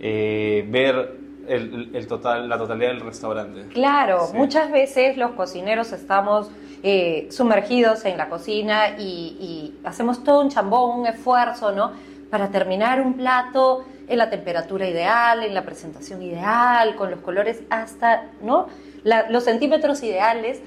eh, 0.00 0.66
ver 0.70 1.21
el, 1.48 1.90
el 1.94 2.06
total, 2.06 2.48
la 2.48 2.58
totalidad 2.58 2.88
del 2.90 3.00
restaurante. 3.00 3.66
Claro, 3.72 4.28
Sí. 4.30 4.36
muchas 4.36 4.70
veces 4.70 5.16
los 5.16 5.32
cocineros 5.32 5.92
estamos 5.92 6.50
eh, 6.82 7.28
sumergidos 7.30 8.04
en 8.04 8.16
la 8.16 8.28
cocina 8.28 8.98
y, 8.98 9.02
y 9.40 9.78
hacemos 9.84 10.24
todo 10.24 10.40
un 10.42 10.48
chambón, 10.50 11.00
un 11.00 11.06
esfuerzo, 11.06 11.72
¿no? 11.72 11.92
Para 12.30 12.48
terminar 12.48 13.00
un 13.00 13.14
plato 13.14 13.84
en 14.08 14.18
la 14.18 14.30
temperatura 14.30 14.88
ideal, 14.88 15.42
en 15.44 15.54
la 15.54 15.62
presentación 15.64 16.22
ideal, 16.22 16.96
con 16.96 17.10
los 17.10 17.20
colores 17.20 17.62
hasta, 17.70 18.24
¿no? 18.42 18.66
La- 19.04 19.28
los 19.30 19.44
centímetros 19.44 20.02
ideales 20.02 20.60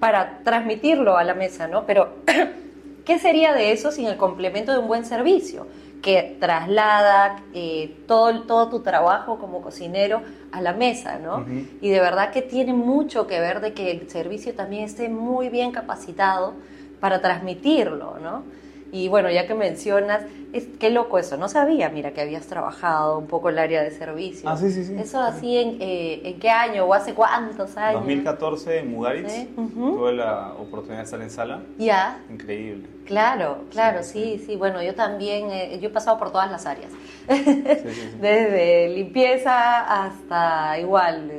para 0.00 0.38
transmitirlo 0.44 1.16
a 1.16 1.24
la 1.24 1.34
mesa, 1.34 1.68
¿no? 1.68 1.84
Pero, 1.86 2.14
¿qué 3.04 3.18
sería 3.18 3.52
de 3.52 3.72
eso 3.72 3.90
sin 3.92 4.06
el 4.06 4.16
complemento 4.16 4.72
de 4.72 4.78
un 4.78 4.88
buen 4.88 5.04
servicio? 5.04 5.66
Que 6.02 6.36
traslada 6.40 7.42
eh, 7.52 7.96
todo, 8.06 8.42
todo 8.42 8.68
tu 8.68 8.80
trabajo 8.80 9.38
como 9.38 9.60
cocinero 9.60 10.22
a 10.52 10.60
la 10.60 10.72
mesa, 10.72 11.18
¿no? 11.18 11.44
Y 11.80 11.90
de 11.90 12.00
verdad 12.00 12.30
que 12.30 12.42
tiene 12.42 12.72
mucho 12.72 13.26
que 13.26 13.38
ver 13.40 13.60
de 13.60 13.72
que 13.74 13.90
el 13.90 14.08
servicio 14.08 14.54
también 14.54 14.84
esté 14.84 15.08
muy 15.08 15.48
bien 15.48 15.72
capacitado 15.72 16.54
para 17.00 17.20
transmitirlo, 17.20 18.18
¿no? 18.18 18.44
Y 18.92 19.08
bueno, 19.08 19.30
ya 19.30 19.46
que 19.46 19.54
mencionas, 19.54 20.22
es, 20.52 20.66
qué 20.80 20.90
loco 20.90 21.18
eso, 21.18 21.36
no 21.36 21.48
sabía, 21.48 21.90
mira, 21.90 22.10
que 22.12 22.20
habías 22.22 22.46
trabajado 22.46 23.18
un 23.18 23.28
poco 23.28 23.48
el 23.48 23.58
área 23.58 23.82
de 23.82 23.92
servicio. 23.92 24.48
Ah, 24.50 24.56
sí, 24.56 24.70
sí, 24.72 24.84
sí. 24.84 24.94
¿Eso 24.98 25.20
así 25.20 25.56
en, 25.58 25.76
eh, 25.80 26.22
en 26.24 26.40
qué 26.40 26.50
año 26.50 26.84
o 26.86 26.92
hace 26.92 27.14
cuántos 27.14 27.76
años? 27.76 28.00
2014 28.00 28.78
en 28.80 28.90
Mugaritz, 28.90 29.30
Sí, 29.32 29.48
tuve 29.54 30.12
la 30.14 30.54
oportunidad 30.58 30.98
de 30.98 31.04
estar 31.04 31.20
en 31.22 31.30
sala, 31.30 31.62
Ya, 31.78 32.18
increíble. 32.28 32.88
claro, 33.06 33.58
claro, 33.70 34.02
Sí, 34.02 34.38
sí, 34.38 34.44
sí, 34.44 34.56
bueno, 34.56 34.82
yo 34.82 34.94
también, 34.96 35.50
eh, 35.52 35.78
yo 35.80 35.88
he 35.88 35.92
pasado 35.92 36.18
por 36.18 36.32
todas 36.32 36.50
las 36.50 36.66
áreas. 36.66 36.90
Sí, 37.28 37.36
sí, 37.36 37.92
sí. 37.94 38.16
Desde 38.20 38.88
limpieza 38.88 40.04
hasta 40.04 40.78
igual 40.80 41.30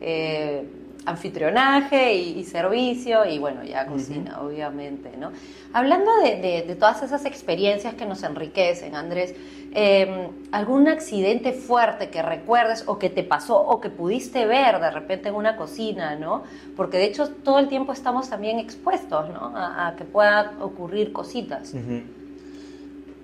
eh, 0.00 0.64
anfitrionaje 1.06 2.14
y, 2.14 2.38
y 2.40 2.44
servicio 2.44 3.24
y 3.24 3.38
bueno, 3.38 3.64
ya 3.64 3.86
cocina, 3.86 4.40
obviamente, 4.42 5.10
¿no? 5.18 5.32
Hablando 5.72 6.10
de, 6.22 6.36
de- 6.36 6.62
de 6.66 6.74
todas 6.76 7.02
esas 7.02 7.24
experiencias 7.24 7.94
que 7.94 8.04
nos 8.06 8.22
enriquecen, 8.22 8.94
Andrés, 8.94 9.34
eh, 9.72 10.28
¿algún 10.52 10.88
accidente 10.88 11.52
fuerte 11.52 12.10
que 12.10 12.20
recuerdes 12.22 12.84
o 12.86 12.98
que 12.98 13.08
te 13.08 13.22
pasó 13.22 13.60
o 13.60 13.80
que 13.80 13.88
pudiste 13.88 14.44
ver 14.46 14.80
de 14.80 14.90
repente 14.90 15.28
en 15.28 15.36
una 15.36 15.56
cocina, 15.56 16.16
¿no? 16.16 16.42
Porque 16.76 16.98
de 16.98 17.04
hecho 17.04 17.28
todo 17.28 17.58
el 17.60 17.68
tiempo 17.68 17.92
estamos 17.92 18.28
también 18.28 18.58
expuestos, 18.58 19.28
¿no? 19.30 19.56
A, 19.56 19.88
a 19.88 19.96
que 19.96 20.04
puedan 20.04 20.60
ocurrir 20.60 21.12
cositas. 21.12 21.72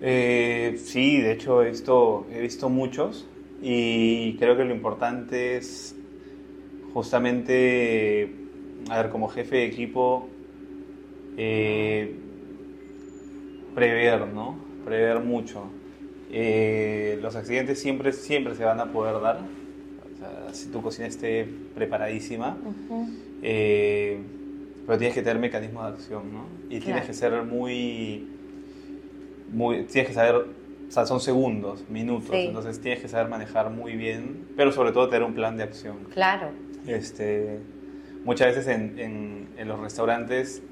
Eh, 0.01 0.79
sí, 0.85 1.21
de 1.21 1.33
hecho 1.33 1.63
he 1.63 1.71
visto, 1.71 2.27
he 2.33 2.41
visto 2.41 2.69
muchos. 2.69 3.27
y 3.63 4.35
creo 4.37 4.57
que 4.57 4.65
lo 4.65 4.75
importante 4.75 5.57
es 5.57 5.96
justamente, 6.97 8.27
a 8.89 9.03
ver, 9.03 9.11
como 9.11 9.29
jefe 9.29 9.57
de 9.57 9.65
equipo, 9.67 10.31
eh, 11.37 12.15
prever, 13.75 14.27
¿no? 14.29 14.57
Prever 14.83 15.21
mucho. 15.21 15.65
Eh, 16.33 17.19
los 17.21 17.37
accidentes 17.37 17.79
siempre, 17.83 18.15
siempre 18.15 18.55
se 18.55 18.65
van 18.65 18.81
a 18.81 18.93
poder 18.93 19.21
dar. 19.21 19.41
O 19.41 20.19
sea, 20.19 20.55
si 20.55 20.71
tu 20.71 20.81
cocina 20.81 21.07
esté 21.07 21.47
preparadísima, 21.75 22.57
eh, 23.43 24.19
pero 24.87 24.97
tienes 24.97 25.15
que 25.15 25.21
tener 25.21 25.39
mecanismos 25.39 25.83
de 25.83 25.89
acción, 25.91 26.33
¿no? 26.33 26.47
Y 26.71 26.81
tienes 26.81 27.05
que 27.05 27.13
ser 27.13 27.43
muy, 27.43 28.27
muy, 29.53 29.85
tienes 29.85 30.09
que 30.09 30.15
saber, 30.15 30.35
o 30.37 30.91
sea, 30.91 31.05
son 31.05 31.21
segundos, 31.21 31.85
minutos, 31.91 32.31
entonces 32.33 32.81
tienes 32.81 33.03
que 33.03 33.09
saber 33.09 33.29
manejar 33.29 33.69
muy 33.69 33.97
bien, 33.97 34.47
pero 34.57 34.73
sobre 34.73 34.93
todo 34.93 35.11
tener 35.11 35.29
un 35.29 35.35
plan 35.35 35.59
de 35.59 35.65
acción. 35.65 35.99
Claro. 36.15 36.65
Este, 36.87 37.61
muchas 38.25 38.49
veces 38.49 38.69
en, 38.69 39.49
en, 39.57 39.69
los 39.69 39.81
restaurantes 39.81 40.63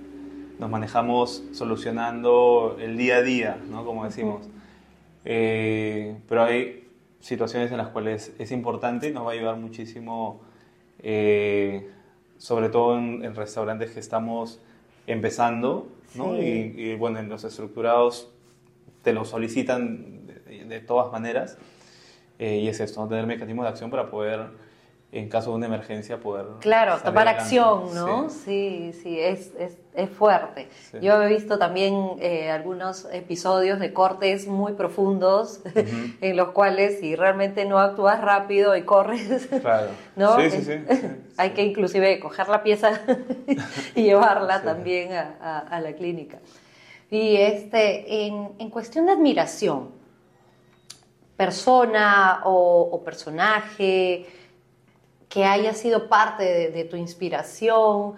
nos 0.59 0.71
manejamos 0.71 1.43
solucionando 1.53 2.77
el 2.81 2.97
día 2.97 3.17
a 3.17 3.23
día, 3.23 3.59
¿no? 3.69 3.85
Como 3.85 4.05
decimos. 4.05 4.49
Eh, 5.25 6.17
pero 6.29 6.45
hay 6.45 6.89
situaciones 7.21 7.73
en 7.73 7.79
las 7.79 7.89
cuales 7.89 8.35
es 8.39 8.53
importante 8.53 9.09
y 9.09 9.13
nos 9.13 9.27
va 9.27 9.31
a 9.31 9.35
ayudar 9.35 9.57
muchísimo, 9.57 10.43
eh, 11.01 11.91
sobre 12.39 12.69
todo 12.69 12.99
en, 12.99 13.35
restaurantes 13.35 13.91
que 13.91 14.01
estamos 14.01 14.61
empezando, 15.07 15.89
¿no? 16.15 16.41
Y, 16.41 16.95
bueno, 16.95 17.19
en 17.19 17.29
los 17.29 17.43
estructurados 17.45 18.31
te 19.03 19.13
lo 19.13 19.25
solicitan 19.25 20.27
de, 20.27 20.81
todas 20.81 21.11
maneras. 21.11 21.59
Eh, 22.39 22.59
y 22.59 22.69
es 22.69 22.81
esto, 22.81 23.01
¿no? 23.01 23.09
tener 23.09 23.27
mecanismos 23.27 23.65
de 23.65 23.71
acción 23.71 23.91
para 23.91 24.11
poder 24.11 24.49
en 25.15 25.29
caso 25.29 25.51
de 25.51 25.57
una 25.57 25.67
emergencia 25.67 26.19
poder... 26.19 26.47
Claro, 26.59 26.99
tomar 26.99 27.29
acción, 27.29 27.95
¿no? 27.95 28.29
Sí, 28.31 28.93
sí, 29.01 29.19
es, 29.21 29.53
es, 29.57 29.79
es 29.95 30.11
fuerte. 30.11 30.69
Yo 31.01 31.23
he 31.23 31.29
visto 31.29 31.57
también 31.57 32.17
eh, 32.19 32.51
algunos 32.51 33.07
episodios 33.13 33.79
de 33.79 33.93
cortes 33.93 34.49
muy 34.49 34.73
profundos 34.73 35.61
en 36.21 36.37
los 36.37 36.49
cuales 36.49 36.99
si 36.99 37.15
realmente 37.15 37.65
no 37.65 37.79
actúas 37.79 38.21
rápido 38.21 38.77
y 38.77 38.83
corres, 38.83 39.47
claro. 39.61 39.89
¿no? 40.17 40.37
Sí, 40.41 40.51
sí, 40.51 40.63
sí, 40.63 40.73
hay 41.37 41.51
que 41.51 41.63
inclusive 41.63 42.19
coger 42.19 42.49
la 42.49 42.65
pieza 42.65 43.01
y 43.95 44.03
llevarla 44.03 44.63
también 44.63 45.13
a, 45.13 45.61
a, 45.61 45.81
la 45.81 45.93
clínica. 45.93 46.39
Y 47.09 47.37
este, 47.37 48.27
en, 48.27 48.51
en 48.59 48.69
cuestión 48.69 49.07
de 49.07 49.13
admiración, 49.13 49.91
persona 51.37 52.41
o, 52.45 52.89
o 52.91 53.05
personaje, 53.05 54.27
que 55.29 55.45
haya 55.45 55.73
sido 55.75 56.09
parte 56.09 56.71
de, 56.71 56.85
tu 56.85 56.97
inspiración 56.97 58.15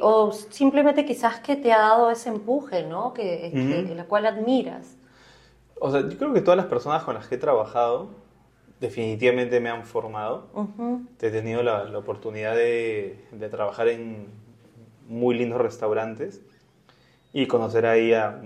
o 0.00 0.32
simplemente 0.50 1.04
quizás 1.04 1.40
que 1.40 1.56
te 1.56 1.72
ha 1.72 1.78
dado 1.78 2.10
ese 2.10 2.28
empuje, 2.28 2.84
¿no? 2.84 3.12
Que, 3.12 3.92
la 3.94 4.04
cual 4.04 4.26
admiras. 4.26 4.96
O 5.80 5.90
sea, 5.90 6.08
yo 6.08 6.16
creo 6.16 6.32
que 6.32 6.40
todas 6.40 6.56
las 6.56 6.66
personas 6.66 7.04
con 7.04 7.14
las 7.14 7.28
que 7.28 7.36
he 7.36 7.38
trabajado 7.38 8.08
definitivamente 8.80 9.60
me 9.60 9.70
han 9.70 9.84
formado. 9.84 10.48
He 11.20 11.30
tenido 11.30 11.62
la, 11.62 11.96
oportunidad 11.96 12.54
de, 12.54 13.18
trabajar 13.50 13.88
en 13.88 14.26
muy 15.08 15.36
lindos 15.36 15.60
restaurantes 15.60 16.40
y 17.32 17.46
conocer 17.46 17.86
ahí 17.86 18.12
a 18.12 18.40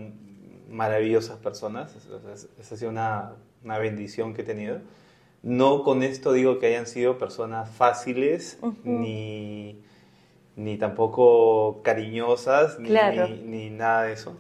maravillosas 0.69 1.39
personas. 1.39 1.95
Esa 2.59 2.75
ha 2.75 2.79
sido 2.79 2.91
una, 2.91 3.33
una 3.65 3.79
bendición 3.79 4.35
que 4.35 4.43
he 4.43 4.45
tenido. 4.45 4.81
No 5.43 5.83
con 5.85 6.03
esto 6.03 6.33
digo 6.33 6.59
que 6.59 6.67
hayan 6.67 6.87
sido 6.87 7.19
personas 7.19 7.71
fáciles, 7.71 8.59
ni, 8.83 9.81
ni, 10.57 10.77
tampoco 10.77 11.81
cariñosas, 11.83 12.79
ni, 12.81 12.91
ni, 13.45 13.71
nada 13.71 14.05
de 14.05 14.15
eso. 14.15 14.37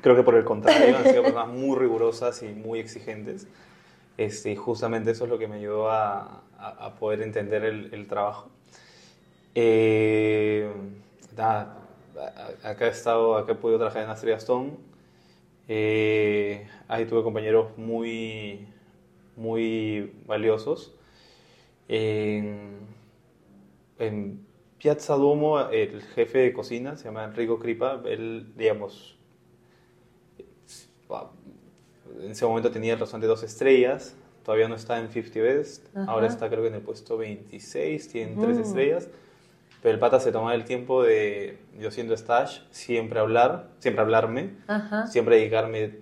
Creo 0.00 0.16
que 0.16 0.22
por 0.22 0.34
el 0.34 0.44
contrario, 0.44 0.96
han 0.96 1.04
sido 1.04 1.22
personas 1.22 1.48
muy 1.54 1.78
rigurosas 1.78 2.42
y 2.42 2.48
muy 2.48 2.78
exigentes. 2.78 3.46
Este, 4.16 4.52
y 4.52 4.56
justamente 4.56 5.10
eso 5.10 5.24
es 5.24 5.30
lo 5.30 5.38
que 5.38 5.48
me 5.48 5.56
ayudó 5.56 5.90
a, 5.90 6.42
a, 6.58 6.94
poder 6.94 7.22
entender 7.22 7.64
el, 7.64 7.92
el 7.92 8.06
trabajo. 8.06 8.48
Eh, 9.54 10.68
acá 11.36 12.86
he 12.86 12.90
estado, 12.90 13.36
acá 13.36 13.52
he 13.52 13.54
podido 13.56 13.78
trabajar 13.78 14.04
en 14.04 14.10
Astrid 14.10 14.32
Stone. 14.34 14.72
Eh, 15.68 16.66
ahí 16.88 17.06
tuve 17.06 17.22
compañeros 17.22 17.76
muy, 17.76 18.66
muy 19.36 20.12
valiosos. 20.26 20.94
En, 21.88 22.94
Piazza 24.78 25.14
Duomo, 25.14 25.60
el 25.70 26.02
jefe 26.02 26.38
de 26.38 26.52
cocina, 26.52 26.96
se 26.96 27.04
llama 27.04 27.24
Enrico 27.24 27.58
Cripa, 27.58 28.02
él, 28.04 28.52
digamos, 28.54 29.16
en 32.20 32.30
ese 32.30 32.44
momento 32.44 32.70
tenía 32.70 32.92
el 32.94 32.98
de 32.98 33.26
dos 33.26 33.42
estrellas, 33.42 34.14
todavía 34.44 34.68
no 34.68 34.74
está 34.74 34.98
en 34.98 35.08
50 35.08 35.40
Best, 35.40 35.96
ahora 36.06 36.26
está 36.26 36.50
creo 36.50 36.60
que 36.62 36.68
en 36.68 36.74
el 36.74 36.82
puesto 36.82 37.16
26, 37.16 38.08
tiene 38.08 38.36
tres 38.38 38.58
mm. 38.58 38.60
estrellas, 38.60 39.08
pero 39.80 39.94
el 39.94 40.00
pata 40.00 40.20
se 40.20 40.32
tomaba 40.32 40.54
el 40.54 40.64
tiempo 40.64 41.02
de, 41.02 41.58
yo 41.78 41.90
siendo 41.90 42.14
stash, 42.14 42.60
siempre 42.70 43.20
hablar, 43.20 43.70
siempre 43.78 44.02
hablarme, 44.02 44.56
siempre 45.06 45.36
dedicarme 45.36 45.98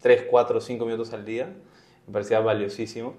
3, 0.00 0.26
4, 0.30 0.60
5 0.62 0.84
minutos 0.86 1.12
al 1.12 1.26
día 1.26 1.54
me 2.08 2.12
parecía 2.12 2.40
valiosísimo. 2.40 3.14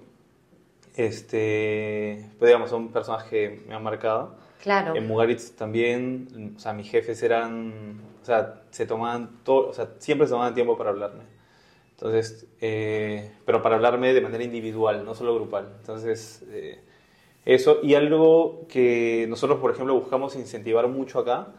Este, 0.96 2.26
pues 2.38 2.50
digamos, 2.50 2.70
son 2.70 2.90
personas 2.90 3.24
que 3.24 3.64
me 3.68 3.76
han 3.76 3.84
marcado. 3.84 4.36
Claro. 4.62 4.96
En 4.96 5.08
Mugaritz 5.08 5.52
también, 5.54 6.56
o 6.58 6.60
sea, 6.60 6.74
mis 6.74 6.90
jefes 6.90 7.24
eran, 7.24 8.02
o 8.22 8.26
sea, 8.26 8.64
se 8.72 8.86
tomaban 8.86 9.40
todo, 9.44 9.70
o 9.70 9.74
sea, 9.74 9.92
siempre 10.00 10.28
se 10.28 10.32
tomaban 10.32 10.54
tiempo 10.54 10.78
para 10.78 10.90
hablarme. 10.90 11.24
Entonces, 11.92 12.48
eh, 12.60 13.32
pero 13.46 13.62
para 13.62 13.76
hablarme 13.76 14.14
de 14.14 14.22
manera 14.22 14.44
individual, 14.44 15.06
no 15.06 15.16
solo 15.16 15.36
grupal. 15.36 15.70
Entonces, 15.80 16.44
eh, 16.50 16.80
eso, 17.46 17.80
y 17.82 17.94
algo 17.96 18.68
que 18.68 19.26
nosotros, 19.30 19.60
por 19.60 19.72
ejemplo, 19.72 19.94
buscamos 19.98 20.36
incentivar 20.36 20.88
mucho 20.88 21.20
acá, 21.20 21.54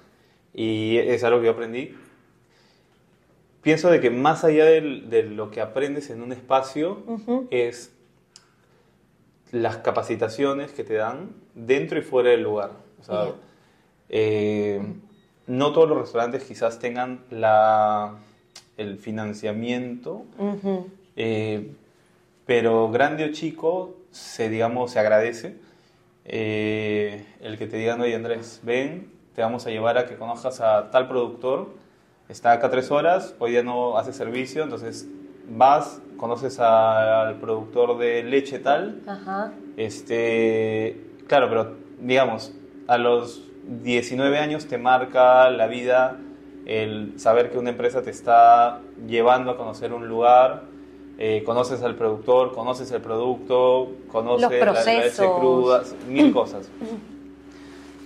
y 0.52 0.98
es 0.98 1.24
algo 1.24 1.40
que 1.40 1.46
yo 1.46 1.52
aprendí, 1.52 1.96
pienso 3.62 3.90
de 3.90 4.00
que 4.00 4.10
más 4.10 4.44
allá 4.44 4.64
de 4.64 5.22
lo 5.22 5.50
que 5.50 5.60
aprendes 5.60 6.10
en 6.10 6.22
un 6.22 6.32
espacio 6.32 7.02
es 7.50 7.92
las 9.52 9.78
capacitaciones 9.78 10.72
que 10.72 10.84
te 10.84 10.94
dan 10.94 11.30
dentro 11.54 11.98
y 11.98 12.02
fuera 12.02 12.30
del 12.30 12.42
lugar. 12.42 12.70
O 13.00 13.04
sea, 13.04 13.32
eh, 14.08 14.80
no 15.46 15.72
todos 15.72 15.88
los 15.88 15.98
restaurantes 15.98 16.44
quizás 16.44 16.78
tengan 16.78 17.20
la, 17.30 18.16
el 18.76 18.98
financiamiento, 18.98 20.24
eh, 21.16 21.72
pero 22.46 22.90
grande 22.90 23.24
o 23.24 23.32
chico 23.32 23.96
se, 24.10 24.48
digamos, 24.48 24.92
se 24.92 24.98
agradece 25.00 25.56
eh, 26.24 27.24
el 27.40 27.58
que 27.58 27.66
te 27.66 27.76
digan, 27.76 28.00
oye 28.00 28.14
Andrés, 28.14 28.60
ven, 28.62 29.10
te 29.34 29.42
vamos 29.42 29.66
a 29.66 29.70
llevar 29.70 29.98
a 29.98 30.06
que 30.06 30.16
conozcas 30.16 30.60
a 30.60 30.90
tal 30.90 31.08
productor 31.08 31.79
está 32.30 32.52
acá 32.52 32.70
tres 32.70 32.90
horas, 32.90 33.34
hoy 33.38 33.50
día 33.50 33.62
no 33.62 33.98
hace 33.98 34.12
servicio, 34.12 34.62
entonces 34.62 35.08
vas, 35.48 36.00
conoces 36.16 36.60
al 36.60 37.36
productor 37.36 37.98
de 37.98 38.22
leche 38.22 38.60
tal. 38.60 39.02
Ajá. 39.06 39.52
Este, 39.76 41.00
claro, 41.26 41.48
pero 41.48 41.76
digamos, 41.98 42.52
a 42.86 42.98
los 42.98 43.48
19 43.82 44.38
años 44.38 44.66
te 44.66 44.78
marca 44.78 45.50
la 45.50 45.66
vida 45.66 46.18
el 46.66 47.18
saber 47.18 47.50
que 47.50 47.58
una 47.58 47.70
empresa 47.70 48.02
te 48.02 48.10
está 48.10 48.80
llevando 49.08 49.50
a 49.50 49.56
conocer 49.56 49.92
un 49.92 50.08
lugar, 50.08 50.62
eh, 51.18 51.42
conoces 51.44 51.82
al 51.82 51.96
productor, 51.96 52.52
conoces 52.52 52.92
el 52.92 53.00
producto, 53.00 53.90
conoces 54.10 54.50
la, 54.50 54.84
leche 54.84 55.24
cruda, 55.38 55.82
mil 56.08 56.32
cosas. 56.32 56.70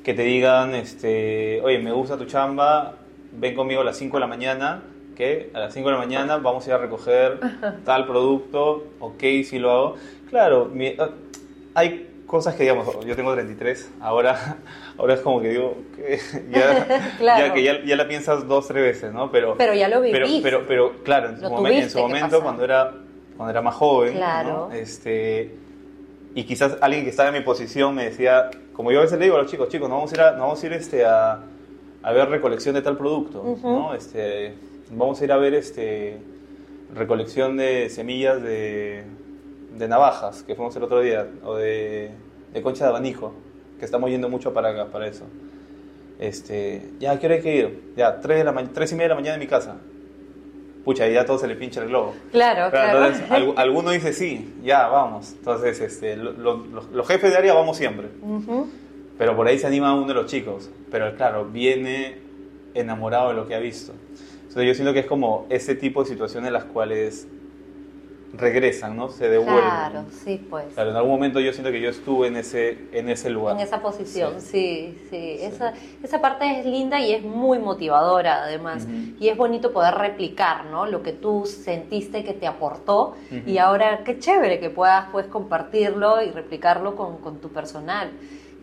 que 0.02 0.14
te 0.14 0.22
digan, 0.22 0.74
este, 0.74 1.60
oye, 1.62 1.78
me 1.78 1.92
gusta 1.92 2.16
tu 2.16 2.24
chamba, 2.24 2.96
ven 3.36 3.54
conmigo 3.54 3.80
a 3.80 3.84
las 3.84 3.96
5 3.96 4.16
de 4.16 4.20
la 4.20 4.26
mañana, 4.26 4.82
que 5.16 5.50
a 5.54 5.60
las 5.60 5.74
5 5.74 5.88
de 5.88 5.94
la 5.94 6.00
mañana 6.00 6.36
vamos 6.38 6.66
a 6.66 6.70
ir 6.70 6.74
a 6.74 6.78
recoger 6.78 7.40
tal 7.84 8.06
producto, 8.06 8.84
ok, 9.00 9.22
si 9.44 9.58
lo 9.58 9.70
hago. 9.70 9.94
Claro, 10.28 10.70
ah, 10.98 11.10
hay 11.74 12.10
cosas 12.26 12.54
que, 12.54 12.64
digamos, 12.64 13.04
yo 13.04 13.14
tengo 13.14 13.32
33, 13.32 13.92
ahora, 14.00 14.58
ahora 14.98 15.14
es 15.14 15.20
como 15.20 15.40
que 15.40 15.48
digo, 15.50 15.76
que 15.96 16.18
ya, 16.50 17.52
que 17.52 17.62
ya, 17.62 17.96
la 17.96 18.08
piensas 18.08 18.46
dos, 18.48 18.66
tres 18.68 18.82
veces, 18.82 19.12
¿no? 19.12 19.30
Pero, 19.30 19.56
pero 19.56 19.74
ya 19.74 19.88
lo 19.88 20.00
vivís. 20.00 20.42
Pero, 20.42 20.64
pero, 20.66 21.02
claro, 21.04 21.30
en 21.30 21.40
su, 21.40 21.66
en 21.66 21.90
su 21.90 21.98
momento, 21.98 22.42
cuando 22.42 22.64
era, 22.64 22.92
cuando 23.36 23.50
era 23.50 23.62
más 23.62 23.74
joven, 23.74 24.14
claro. 24.14 24.70
este, 24.72 25.54
y 26.34 26.44
quizás 26.44 26.76
alguien 26.80 27.04
que 27.04 27.10
estaba 27.10 27.28
en 27.28 27.34
mi 27.34 27.42
posición 27.42 27.94
me 27.94 28.06
decía, 28.06 28.50
como 28.72 28.90
yo 28.90 28.98
a 28.98 29.02
veces 29.02 29.18
le 29.18 29.26
digo 29.26 29.36
a 29.36 29.42
los 29.42 29.50
chicos, 29.50 29.68
chicos, 29.68 29.88
no 29.88 29.96
vamos 29.96 30.12
a 30.12 30.14
ir, 30.16 30.20
a, 30.20 30.32
no 30.32 30.42
vamos 30.42 30.62
a, 30.62 30.66
ir 30.66 30.72
este, 30.72 31.04
a 31.04 31.38
a 32.04 32.12
ver 32.12 32.28
recolección 32.28 32.74
de 32.74 32.82
tal 32.82 32.96
producto, 32.96 33.42
¿no? 33.62 33.94
Este, 33.94 34.54
vamos 34.92 35.20
a 35.20 35.24
ir 35.24 35.32
a 35.32 35.36
ver 35.36 35.54
este, 35.54 36.18
recolección 36.94 37.56
de 37.56 37.88
semillas 37.90 38.42
de, 38.42 39.04
de 39.76 39.88
navajas, 39.88 40.42
que 40.42 40.54
fuimos 40.54 40.76
el 40.76 40.82
otro 40.84 41.00
día, 41.00 41.26
o 41.44 41.54
de, 41.56 42.10
de 42.52 42.62
concha 42.62 42.84
de 42.84 42.90
abanico, 42.90 43.32
que 43.78 43.84
estamos 43.84 44.10
yendo 44.10 44.28
mucho 44.28 44.52
para 44.52 44.70
acá, 44.70 44.86
para 44.92 45.06
eso. 45.08 45.24
Este, 46.18 46.90
ya, 47.00 47.18
¿qué 47.18 47.26
hora 47.26 47.36
hay 47.36 47.42
que 47.42 47.56
ir? 47.56 47.92
Ya, 47.96 48.20
3, 48.20 48.38
de 48.38 48.44
la 48.44 48.64
tres 48.72 48.92
y 48.92 48.94
media 48.94 49.04
de 49.04 49.08
la 49.10 49.14
mañana 49.16 49.34
en 49.34 49.40
mi 49.40 49.46
casa. 49.46 49.76
Pucha, 50.84 51.08
y 51.08 51.14
ya 51.14 51.24
todo 51.24 51.38
se 51.38 51.46
le 51.48 51.56
pincha 51.56 51.80
el 51.82 51.88
globo. 51.88 52.14
Claro, 52.30 52.70
claro. 52.70 53.06
Entonces, 53.06 53.24
al- 53.30 53.54
alguno 53.56 53.90
dice 53.90 54.12
sí, 54.12 54.54
ya, 54.62 54.86
vamos. 54.88 55.32
Entonces, 55.38 55.80
este, 55.80 56.16
lo- 56.16 56.32
lo- 56.32 56.66
los, 56.92 57.08
jefes 57.08 57.30
de 57.30 57.38
área 57.38 57.54
vamos 57.54 57.76
siempre. 57.78 58.08
Ujú. 58.22 58.68
Pero 59.18 59.36
por 59.36 59.46
ahí 59.46 59.58
se 59.58 59.66
anima 59.66 59.94
uno 59.94 60.06
de 60.06 60.14
los 60.14 60.26
chicos. 60.26 60.70
Pero 60.90 61.14
claro, 61.16 61.46
viene 61.46 62.18
enamorado 62.74 63.28
de 63.28 63.34
lo 63.34 63.46
que 63.46 63.54
ha 63.54 63.60
visto. 63.60 63.92
Entonces 64.42 64.66
yo 64.66 64.74
siento 64.74 64.92
que 64.92 65.00
es 65.00 65.06
como 65.06 65.46
ese 65.50 65.74
tipo 65.74 66.02
de 66.02 66.10
situaciones 66.10 66.48
en 66.48 66.52
las 66.52 66.64
cuales 66.64 67.26
regresan, 68.32 68.96
¿no? 68.96 69.08
Se 69.08 69.28
devuelven. 69.28 69.62
Claro, 69.62 70.04
sí, 70.24 70.44
pues. 70.50 70.66
Claro, 70.74 70.90
en 70.90 70.96
algún 70.96 71.12
momento 71.12 71.40
yo 71.40 71.52
siento 71.52 71.70
que 71.70 71.80
yo 71.80 71.90
estuve 71.90 72.26
en 72.26 72.36
ese, 72.36 72.78
en 72.92 73.08
ese 73.08 73.30
lugar. 73.30 73.56
En 73.56 73.62
esa 73.62 73.80
posición, 73.80 74.40
sí, 74.40 74.98
sí. 75.10 75.36
Esa, 75.40 75.72
esa 76.02 76.20
parte 76.20 76.60
es 76.60 76.66
linda 76.66 77.00
y 77.00 77.12
es 77.12 77.22
muy 77.22 77.58
motivadora 77.58 78.42
además. 78.44 78.84
Ujú. 78.84 79.16
Y 79.20 79.28
es 79.28 79.36
bonito 79.36 79.72
poder 79.72 79.94
replicar, 79.94 80.66
¿no? 80.66 80.86
Lo 80.86 81.02
que 81.02 81.12
tú 81.12 81.46
sentiste 81.46 82.24
que 82.24 82.32
te 82.32 82.46
aportó 82.46 83.14
Ujú. 83.30 83.48
y 83.48 83.58
ahora 83.58 84.02
qué 84.04 84.18
chévere 84.18 84.58
que 84.58 84.70
puedas 84.70 85.06
pues 85.12 85.26
compartirlo 85.26 86.22
y 86.22 86.30
replicarlo 86.30 86.96
con, 86.96 87.18
con 87.18 87.40
tu 87.40 87.50
personal. 87.50 88.10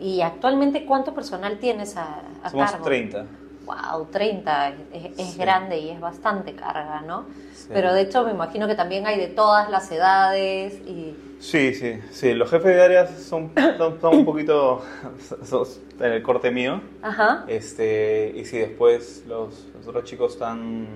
Y 0.02 0.20
actualmente, 0.20 0.84
¿cuánto 0.84 1.14
personal 1.14 1.58
tienes 1.58 1.96
a, 1.96 2.22
a 2.42 2.50
Somos 2.50 2.70
cargo? 2.72 2.84
30. 2.84 3.26
Wow, 3.64 4.06
30, 4.10 4.68
es, 4.92 5.18
es 5.18 5.26
Sí. 5.34 5.38
grande 5.38 5.78
y 5.78 5.90
es 5.90 6.00
bastante 6.00 6.54
carga, 6.56 7.02
¿no? 7.06 7.26
Sí. 7.54 7.68
Pero 7.72 7.94
de 7.94 8.00
hecho 8.00 8.24
me 8.24 8.32
imagino 8.32 8.66
que 8.66 8.74
también 8.74 9.06
hay 9.06 9.16
de 9.16 9.28
todas 9.28 9.70
las 9.70 9.90
edades 9.92 10.74
y... 10.84 11.14
Sí, 11.38 11.72
sí, 11.74 12.00
sí. 12.10 12.34
Los 12.34 12.50
jefes 12.50 12.74
de 12.74 12.82
áreas 12.82 13.10
son, 13.22 13.52
son, 13.78 14.00
son 14.00 14.16
un 14.16 14.24
poquito 14.24 14.82
son 15.44 15.66
en 16.00 16.12
el 16.12 16.22
corte 16.24 16.50
mío. 16.50 16.80
Ajá. 17.02 17.44
Este, 17.46 18.32
y 18.34 18.44
sí, 18.44 18.58
después 18.58 19.24
los, 19.28 19.68
los 19.76 19.86
otros 19.86 20.02
chicos 20.02 20.32
están 20.32 20.88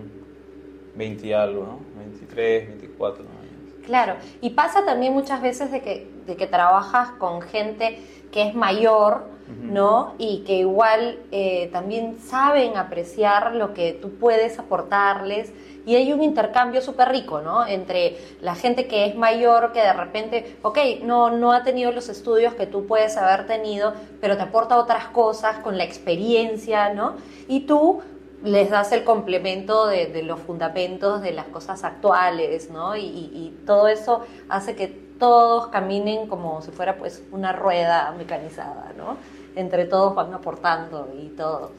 20 0.97 1.27
y 1.29 1.33
algo, 1.33 1.62
¿no? 1.64 1.79
23, 2.01 2.69
24 2.69 3.23
años. 3.23 3.47
Claro, 3.85 4.16
y 4.40 4.51
pasa 4.51 4.85
también 4.85 5.12
muchas 5.12 5.40
veces 5.40 5.71
de 5.71 5.81
que, 5.81 6.09
de 6.27 6.35
que 6.37 6.49
trabajas 6.49 7.11
con 7.19 7.40
gente 7.40 8.01
que 8.32 8.42
es 8.48 8.54
mayor. 8.54 9.34
¿no? 9.62 10.14
Y 10.18 10.38
que 10.44 10.54
igual 10.56 11.20
eh, 11.30 11.70
también 11.72 12.18
saben 12.18 12.76
apreciar 12.76 13.54
lo 13.54 13.74
que 13.74 13.92
tú 13.92 14.10
puedes 14.18 14.58
aportarles. 14.58 15.52
Y 15.86 15.94
hay 15.94 16.12
un 16.12 16.20
intercambio 16.24 16.80
súper 16.80 17.10
rico, 17.10 17.40
¿no? 17.42 17.64
Entre 17.64 18.16
la 18.40 18.56
gente 18.56 18.88
que 18.88 19.06
es 19.06 19.14
mayor, 19.14 19.70
que 19.72 19.80
de 19.80 19.92
repente, 19.92 20.56
ok, 20.62 20.78
no, 21.04 21.30
no 21.30 21.52
ha 21.52 21.62
tenido 21.62 21.92
los 21.92 22.08
estudios 22.08 22.54
que 22.54 22.66
tú 22.66 22.86
puedes 22.86 23.16
haber 23.16 23.46
tenido, 23.46 23.92
pero 24.20 24.36
te 24.36 24.42
aporta 24.42 24.78
otras 24.78 25.06
cosas 25.08 25.58
con 25.60 25.78
la 25.78 25.84
experiencia, 25.84 26.92
¿no? 26.92 27.14
Y 27.46 27.60
tú 27.60 28.02
les 28.42 28.68
das 28.70 28.90
el 28.90 29.04
complemento 29.04 29.86
de, 29.86 30.06
de 30.06 30.24
los 30.24 30.40
fundamentos 30.40 31.22
de 31.22 31.30
las 31.32 31.46
cosas 31.46 31.84
actuales, 31.84 32.68
¿no? 32.70 32.96
Y, 32.96 33.02
y- 33.02 33.30
y 33.32 33.62
todo 33.64 33.86
eso 33.86 34.22
hace 34.48 34.74
que 34.74 35.06
todos 35.18 35.68
caminen 35.68 36.26
como 36.26 36.62
si 36.62 36.70
fuera 36.70 36.96
pues 36.96 37.22
una 37.33 37.52
rueda 37.52 38.14
mecanizada, 38.16 38.92
¿no? 38.96 39.16
Entre 39.55 39.87
todos 39.87 40.14
van 40.14 40.35
aportando 40.35 41.09
y 41.18 41.29
todo. 41.29 41.72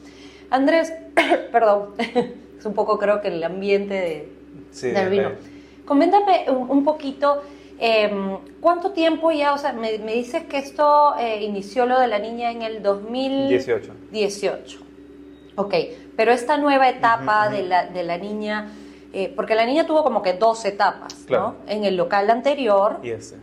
Andrés, 0.50 0.92
perdón, 1.52 1.94
es 1.98 2.64
un 2.64 2.74
poco 2.74 2.98
creo 2.98 3.20
que 3.20 3.28
el 3.28 3.42
ambiente 3.44 3.94
de, 3.94 4.32
Sí, 4.70 4.88
del 4.88 5.04
de 5.04 5.10
vino. 5.10 5.30
Coméntame 5.84 6.50
un, 6.50 6.84
poquito, 6.84 7.42
em, 7.78 8.36
¿cuánto 8.60 8.90
tiempo 8.90 9.30
ya, 9.30 9.54
o 9.54 9.58
sea, 9.58 9.72
me, 9.72 9.98
me 9.98 10.12
dices 10.12 10.44
que 10.44 10.58
esto 10.58 11.16
eh, 11.18 11.42
inició 11.42 11.86
lo 11.86 11.98
de 11.98 12.08
la 12.08 12.18
niña 12.18 12.50
en 12.50 12.60
el 12.60 12.82
2018? 12.82 13.92
18. 14.10 14.80
Ok, 15.56 15.74
pero 16.14 16.30
esta 16.30 16.58
nueva 16.58 16.88
etapa 16.88 17.48
de, 17.48 17.62
la, 17.62 17.86
de 17.86 18.02
la 18.02 18.18
niña, 18.18 18.70
eh, 19.20 19.32
porque 19.34 19.54
la 19.56 19.66
niña 19.66 19.84
tuvo 19.84 20.04
como 20.04 20.22
que 20.22 20.34
dos 20.34 20.64
etapas, 20.64 21.12
Claro. 21.26 21.56
¿no? 21.66 21.70
En 21.72 21.82
el 21.84 21.96
local 21.96 22.30
anterior, 22.30 22.98
Y 23.02 23.10
este. 23.10 23.36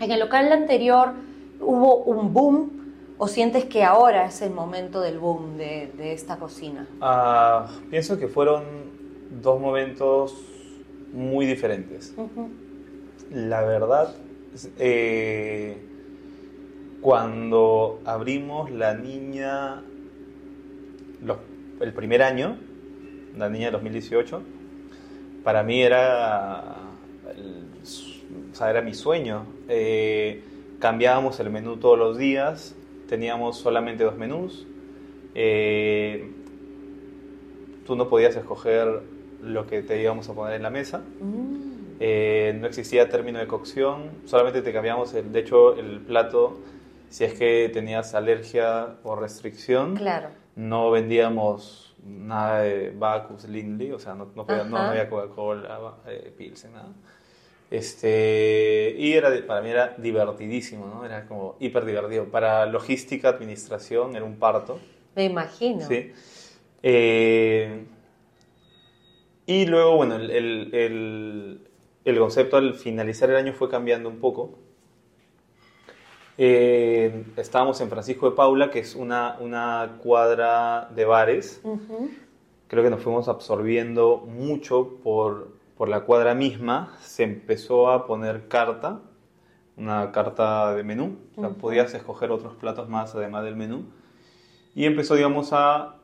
en 0.00 0.10
el 0.10 0.18
local 0.18 0.52
anterior 0.52 1.12
hubo 1.60 1.96
un 1.98 2.32
boom, 2.32 2.70
o 3.16 3.28
sientes 3.28 3.64
que 3.66 3.84
ahora 3.84 4.26
es 4.26 4.42
el 4.42 4.50
momento 4.52 5.00
del 5.00 5.18
boom 5.20 5.56
de, 5.56 5.92
de 5.96 6.12
esta 6.12 6.36
cocina? 6.36 6.88
Ah, 7.00 7.68
pienso 7.90 8.18
que 8.18 8.26
fueron 8.26 8.64
dos 9.40 9.60
momentos 9.60 10.34
muy 11.12 11.46
diferentes. 11.46 12.12
La 13.30 13.62
verdad, 13.62 14.16
eh, 14.78 15.78
cuando 17.00 18.00
abrimos 18.04 18.70
la 18.70 18.94
niña, 18.94 19.82
los- 21.22 21.38
el 21.80 21.92
primer 21.92 22.22
año, 22.22 22.58
la 23.36 23.48
niña 23.48 23.66
de 23.66 23.72
2018, 23.72 24.42
para 25.44 25.62
mí 25.62 25.82
era, 25.82 26.74
el- 27.36 27.68
o 28.50 28.54
sea, 28.54 28.70
era 28.70 28.80
mi 28.80 28.94
sueño. 28.94 29.46
Eh, 29.68 30.42
cambiábamos 30.80 31.38
el 31.40 31.50
menú 31.50 31.76
todos 31.76 31.98
los 31.98 32.18
días, 32.18 32.74
teníamos 33.08 33.58
solamente 33.58 34.02
dos 34.04 34.16
menús. 34.16 34.66
Eh, 35.34 36.30
tú 37.86 37.96
no 37.96 38.08
podías 38.08 38.34
escoger 38.36 39.02
lo 39.42 39.66
que 39.66 39.82
te 39.82 40.00
íbamos 40.00 40.28
a 40.28 40.34
poner 40.34 40.54
en 40.54 40.62
la 40.62 40.70
mesa. 40.70 41.02
Mm. 41.20 41.74
Eh, 42.00 42.56
no 42.60 42.66
existía 42.66 43.08
término 43.08 43.38
de 43.38 43.46
cocción, 43.46 44.10
solamente 44.24 44.62
te 44.62 44.72
cambiamos, 44.72 45.14
el, 45.14 45.30
de 45.32 45.40
hecho, 45.40 45.78
el 45.78 46.00
plato 46.00 46.58
si 47.10 47.22
es 47.24 47.34
que 47.34 47.70
tenías 47.72 48.14
alergia 48.14 48.96
o 49.04 49.14
restricción. 49.14 49.94
Claro. 49.94 50.30
No 50.56 50.90
vendíamos 50.90 51.83
nada 52.06 52.60
de 52.62 52.90
Bacchus, 52.90 53.44
Lindley, 53.48 53.92
o 53.92 53.98
sea, 53.98 54.14
no, 54.14 54.26
no, 54.34 54.46
podía- 54.46 54.64
había 54.90 55.08
Coca-Cola, 55.08 55.94
eh, 56.06 56.32
Pilsen, 56.36 56.72
nada. 56.72 56.88
Este, 57.70 58.94
y 58.98 59.12
era, 59.14 59.30
para 59.46 59.60
mí 59.62 59.70
era 59.70 59.94
divertidísimo, 59.98 60.86
¿no? 60.86 61.04
Era 61.04 61.26
como 61.26 61.56
hiper 61.58 61.84
divertido. 61.84 62.26
Para 62.26 62.66
logística, 62.66 63.28
administración, 63.30 64.14
era 64.14 64.24
un 64.24 64.36
parto. 64.36 64.78
Me 65.16 65.24
imagino. 65.24 65.80
Sí. 65.80 66.12
Eh, 66.82 67.84
y 69.46 69.66
luego, 69.66 69.96
bueno, 69.96 70.16
el, 70.16 70.30
el- 70.30 70.74
el- 70.74 71.60
el 72.04 72.18
concepto 72.18 72.56
al 72.56 72.74
finalizar 72.74 73.30
el 73.30 73.36
año 73.36 73.52
fue 73.54 73.68
cambiando 73.68 74.08
un 74.08 74.18
poco. 74.18 74.58
Eh, 76.36 77.24
estábamos 77.36 77.80
en 77.80 77.88
Francisco 77.88 78.28
de 78.28 78.36
Paula, 78.36 78.70
que 78.70 78.80
es 78.80 78.94
una, 78.94 79.36
una 79.40 79.98
cuadra 80.02 80.88
de 80.94 81.04
bares. 81.04 81.62
Creo 82.66 82.82
que 82.82 82.90
nos 82.90 83.02
fuimos 83.02 83.28
absorbiendo 83.28 84.18
mucho 84.26 84.96
por, 85.02 85.52
por 85.76 85.88
la 85.88 86.00
cuadra 86.00 86.34
misma. 86.34 86.96
Se 87.00 87.22
empezó 87.22 87.90
a 87.90 88.06
poner 88.06 88.48
carta, 88.48 89.00
una 89.76 90.10
carta 90.10 90.74
de 90.74 90.82
menú. 90.82 91.18
O 91.36 91.40
sea, 91.40 91.50
Ujú. 91.50 91.58
podías 91.58 91.94
escoger 91.94 92.30
otros 92.32 92.54
platos 92.56 92.88
más 92.88 93.14
además 93.14 93.44
del 93.44 93.54
menú. 93.54 93.84
Y 94.74 94.86
empezó, 94.86 95.14
digamos, 95.14 95.50
a 95.52 95.96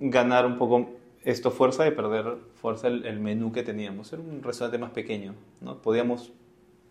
ganar 0.00 0.46
un 0.46 0.58
poco 0.58 0.90
esto 1.22 1.52
fuerza 1.52 1.84
de 1.84 1.92
perder 1.92 2.38
fuerza 2.60 2.88
el, 2.88 3.06
el 3.06 3.20
menú 3.20 3.52
que 3.52 3.62
teníamos. 3.62 4.12
Era 4.12 4.20
un 4.20 4.42
restaurante 4.42 4.78
más 4.78 4.90
pequeño, 4.90 5.36
¿no? 5.60 5.76
Podíamos 5.80 6.32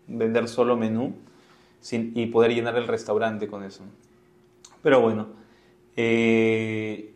vender 0.06 0.48
solo 0.48 0.78
menú 0.78 1.14
sin, 1.82 2.12
y 2.14 2.24
poder 2.26 2.54
llenar 2.54 2.76
el 2.76 2.86
restaurante 2.86 3.46
con 3.48 3.62
eso. 3.62 3.82
Pero 4.82 5.02
bueno, 5.02 5.26
eh, 5.96 7.12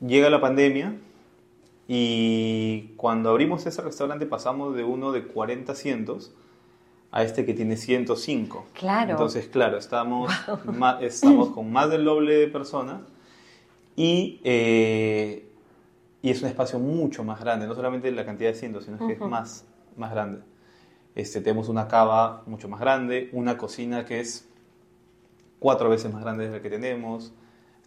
llega 0.00 0.30
la 0.30 0.40
pandemia 0.40 0.96
y 1.88 2.92
cuando 2.96 3.30
abrimos 3.30 3.66
ese 3.66 3.82
restaurante 3.82 4.24
pasamos 4.24 4.74
de 4.74 4.84
uno 4.84 5.12
de 5.12 5.24
40 5.26 5.72
asientos 5.72 6.32
a 7.10 7.24
este 7.24 7.44
que 7.44 7.52
tiene 7.54 7.76
105. 7.76 8.64
Claro. 8.72 9.10
Entonces, 9.10 9.48
claro, 9.48 9.76
estamos, 9.76 10.32
ma- 10.64 10.98
estamos 11.00 11.50
con 11.50 11.70
más 11.72 11.90
del 11.90 12.04
doble 12.04 12.34
de 12.36 12.46
personas 12.46 13.00
y, 13.96 14.40
eh, 14.44 15.48
y 16.22 16.30
es 16.30 16.40
un 16.42 16.48
espacio 16.48 16.78
mucho 16.78 17.24
más 17.24 17.40
grande, 17.40 17.66
no 17.66 17.74
solamente 17.74 18.10
la 18.12 18.24
cantidad 18.24 18.50
de 18.50 18.56
asientos, 18.56 18.84
sino 18.84 18.98
que 18.98 19.14
es 19.14 19.20
más, 19.20 19.64
más 19.96 20.12
grande. 20.12 20.40
Este, 21.14 21.40
tenemos 21.40 21.68
una 21.68 21.88
cava 21.88 22.42
mucho 22.46 22.68
más 22.68 22.80
grande, 22.80 23.28
una 23.32 23.56
cocina 23.58 24.04
que 24.04 24.20
es 24.20 24.48
cuatro 25.58 25.88
veces 25.90 26.12
más 26.12 26.22
grande 26.22 26.46
de 26.46 26.50
la 26.56 26.62
que 26.62 26.70
tenemos. 26.70 27.32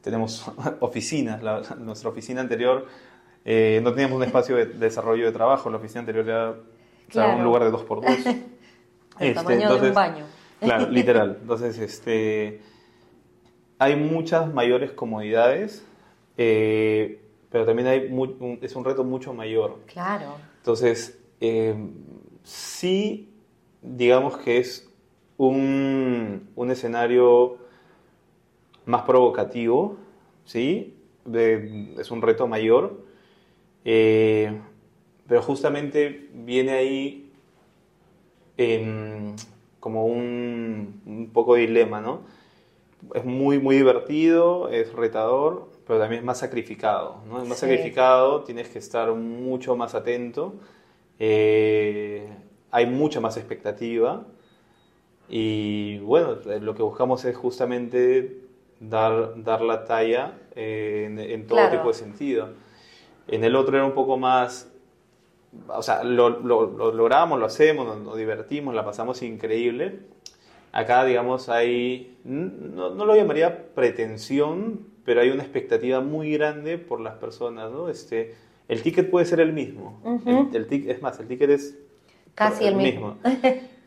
Tenemos 0.02 0.46
oficinas. 0.82 1.42
La- 1.42 1.62
nuestra 1.80 2.10
oficina 2.10 2.42
anterior 2.42 2.86
eh, 3.46 3.80
no 3.84 3.92
teníamos 3.92 4.18
un 4.18 4.24
espacio 4.24 4.56
de, 4.56 4.66
de 4.68 4.74
desarrollo 4.80 5.26
de 5.26 5.32
trabajo. 5.32 5.70
La 5.70 5.78
oficina 5.78 6.02
anterior 6.02 6.28
era 6.28 6.56
Claro. 7.10 7.38
un 7.38 7.44
lugar 7.44 7.64
de 7.64 7.72
dos 7.72 7.84
por 7.84 8.02
dos. 8.02 8.12
El 8.26 9.28
Este, 9.30 9.34
tamaño 9.36 9.58
de 9.58 9.64
entonces- 9.64 9.90
un 9.90 9.96
baño. 9.96 10.26
Claro, 10.60 10.88
literal. 10.92 11.38
Entonces, 11.42 11.78
este, 11.78 12.62
hay 13.80 13.96
muchas 13.96 14.52
mayores 14.54 14.92
comodidades, 14.92 15.86
eh, 16.38 17.22
pero 17.52 17.66
también 17.66 17.88
hay 17.88 18.10
mu- 18.10 18.24
un- 18.40 18.60
es 18.62 18.76
un 18.76 18.84
reto 18.86 19.04
mucho 19.04 19.34
mayor. 19.34 19.80
Claro. 19.88 20.36
Entonces, 20.58 21.20
eh, 21.42 21.76
sí 22.44 23.30
digamos 23.84 24.38
que 24.38 24.58
es 24.58 24.90
un, 25.38 26.50
un 26.56 26.72
escenario 26.72 27.58
más 28.86 29.04
provocativo, 29.04 29.98
¿sí? 30.46 30.96
es 31.32 32.12
un 32.12 32.22
reto 32.22 32.48
mayor, 32.48 33.02
eh, 33.86 34.60
pero 35.28 35.42
justamente 35.42 36.30
viene 36.34 36.72
ahí 36.72 37.32
como 39.80 40.06
un, 40.06 41.02
un, 41.06 41.30
poco 41.34 41.56
dilema, 41.56 42.02
¿no? 42.02 42.22
Es 43.14 43.26
muy, 43.26 43.60
muy 43.60 43.76
divertido, 43.76 44.70
es 44.70 44.94
retador, 44.94 45.70
pero 45.86 46.00
también 46.00 46.20
es 46.20 46.26
más 46.26 46.40
sacrificado, 46.40 47.22
¿no? 47.28 47.42
Es 47.42 47.48
más 47.48 47.58
sacrificado, 47.58 48.44
tienes 48.44 48.70
que 48.70 48.80
estar 48.80 49.12
mucho 49.14 49.76
más 49.76 49.96
atento, 49.96 50.56
eh, 51.20 52.28
hay 52.72 52.86
mucha 52.86 53.20
más 53.20 53.38
expectativa 53.38 54.26
y 55.30 56.00
bueno, 56.00 56.38
lo 56.62 56.76
que 56.76 56.84
buscamos 56.84 57.26
es 57.26 57.36
justamente 57.36 58.42
dar, 58.80 59.44
dar 59.44 59.62
la 59.62 59.86
talla 59.86 60.38
eh, 60.56 61.08
en, 61.30 61.48
todo 61.48 61.70
tipo 61.70 61.88
de 61.88 61.94
sentido. 61.94 62.50
En 63.28 63.44
el 63.44 63.56
otro 63.56 63.78
era 63.78 63.86
un 63.86 63.94
poco 63.94 64.18
más, 64.18 64.72
o 65.68 65.82
sea, 65.82 66.04
lo, 66.04 66.30
lo, 66.30 66.92
logramos, 66.92 67.40
lo 67.40 67.46
hacemos, 67.46 67.98
nos, 67.98 68.18
divertimos, 68.18 68.76
la 68.76 68.84
pasamos 68.84 69.22
increíble. 69.22 70.00
Acá, 70.72 71.06
digamos, 71.06 71.50
hay, 71.50 72.18
no, 72.24 72.90
no, 72.90 73.06
lo 73.06 73.16
llamaría 73.16 73.74
pretensión, 73.74 74.88
pero 75.06 75.22
hay 75.22 75.30
una 75.30 75.44
expectativa 75.44 76.02
muy 76.02 76.34
grande 76.34 76.78
por 76.78 77.00
las 77.00 77.16
personas, 77.16 77.72
¿no? 77.72 77.90
Este, 77.90 78.36
el 78.68 78.82
ticket 78.82 79.10
puede 79.10 79.26
ser 79.26 79.40
el 79.40 79.54
mismo. 79.54 80.02
el, 80.26 80.68
el 80.70 80.90
es 80.90 81.02
más, 81.02 81.20
el 81.20 81.28
ticket 81.28 81.50
es 81.50 81.76
casi 82.36 82.66
el, 82.66 82.76
mismo. 82.76 83.18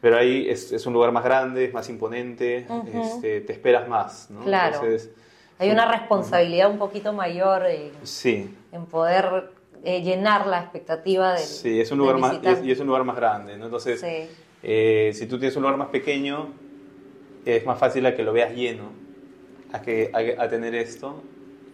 pero 0.01 0.19
ahí 0.19 0.49
es, 0.49 0.73
es, 0.73 0.87
un 0.87 0.93
lugar 0.93 1.13
más 1.13 1.25
grande, 1.25 1.65
es 1.65 1.75
más 1.75 1.89
imponente, 1.89 2.67
este, 2.93 3.41
te 3.41 3.53
esperas 3.53 3.89
más, 3.89 4.31
¿no? 4.31 4.45
Claro. 4.45 4.81
Hay 5.59 5.71
una 5.71 5.91
responsabilidad 5.91 6.71
un 6.71 6.79
poquito 6.79 7.13
mayor 7.15 7.65
en, 7.67 7.93
sí. 8.03 8.55
en 8.73 8.85
poder 8.85 9.51
eh, 9.85 10.03
llenar 10.03 10.47
la 10.47 10.61
expectativa 10.61 11.33
del 11.33 11.43
Sí, 11.43 11.81
es 11.81 11.91
un 11.91 11.99
lugar 11.99 12.19
más, 12.19 12.39
y 12.63 12.71
es, 12.71 12.79
un 12.79 12.87
lugar 12.87 13.05
más 13.05 13.17
grande, 13.17 13.57
¿no? 13.57 13.65
Entonces, 13.65 14.05
eh, 14.63 15.11
si 15.15 15.27
tú 15.27 15.39
tienes 15.39 15.57
un 15.57 15.63
lugar 15.63 15.79
más 15.79 15.89
pequeño, 15.89 16.51
es 17.47 17.65
más 17.65 17.79
fácil 17.79 18.05
a 18.05 18.15
que 18.15 18.23
lo 18.23 18.33
veas 18.33 18.55
lleno, 18.55 18.91
a, 19.73 19.81
que, 19.81 20.11
a, 20.13 20.49
tener 20.49 20.75
esto. 20.75 21.23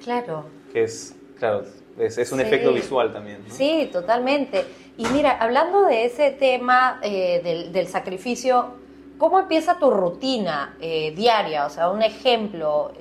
Claro. 0.04 0.44
Que 0.72 0.84
es, 0.84 1.16
claro, 1.38 1.64
es, 1.98 2.32
un 2.32 2.40
efecto 2.40 2.72
visual 2.72 3.12
también. 3.12 3.44
Sí, 3.48 3.88
totalmente. 3.92 4.64
Y 4.96 5.06
mira, 5.06 5.32
hablando 5.32 5.84
de 5.86 6.04
ese 6.04 6.30
tema 6.30 6.98
eh, 7.02 7.70
del, 7.72 7.86
sacrificio, 7.86 8.74
¿cómo 9.18 9.38
empieza 9.38 9.78
tu 9.78 9.90
rutina 9.90 10.76
eh, 10.80 11.12
diaria? 11.16 11.66
O 11.66 11.70
sea, 11.70 11.90
un 11.90 12.02
ejemplo 12.02 12.92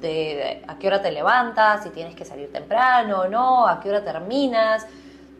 de 0.00 0.62
a 0.66 0.78
qué 0.78 0.86
hora 0.86 1.02
te 1.02 1.12
levantas, 1.12 1.84
si 1.84 1.90
tienes 1.90 2.14
que 2.14 2.24
salir 2.24 2.50
temprano 2.50 3.20
o 3.20 3.28
no, 3.28 3.66
a 3.66 3.80
qué 3.80 3.90
hora 3.90 4.02
terminas, 4.02 4.86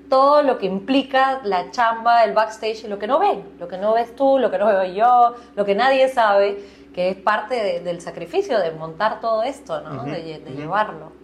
todo 0.09 0.43
lo 0.43 0.59
que 0.59 0.67
implica 0.67 1.41
la 1.45 1.71
chamba, 1.71 2.25
el 2.25 2.33
backstage, 2.33 2.85
lo 2.89 2.99
que 2.99 3.07
no 3.07 3.19
ven, 3.19 3.45
lo 3.59 3.69
que 3.69 3.79
no 3.79 3.95
ves 3.95 4.15
tú, 4.15 4.39
lo 4.39 4.51
que 4.51 4.59
no 4.59 4.67
veo 4.67 4.85
yo, 4.85 5.35
lo 5.57 5.65
que 5.65 5.75
nadie 5.75 6.09
sabe, 6.09 6.63
que 6.93 7.11
es 7.11 7.17
parte 7.17 7.81
del 7.81 8.01
sacrificio 8.01 8.59
de 8.59 8.73
montar 8.73 9.21
todo 9.21 9.43
esto, 9.43 9.81
¿no? 9.81 10.05
de, 10.05 10.41
llevarlo. 10.57 11.19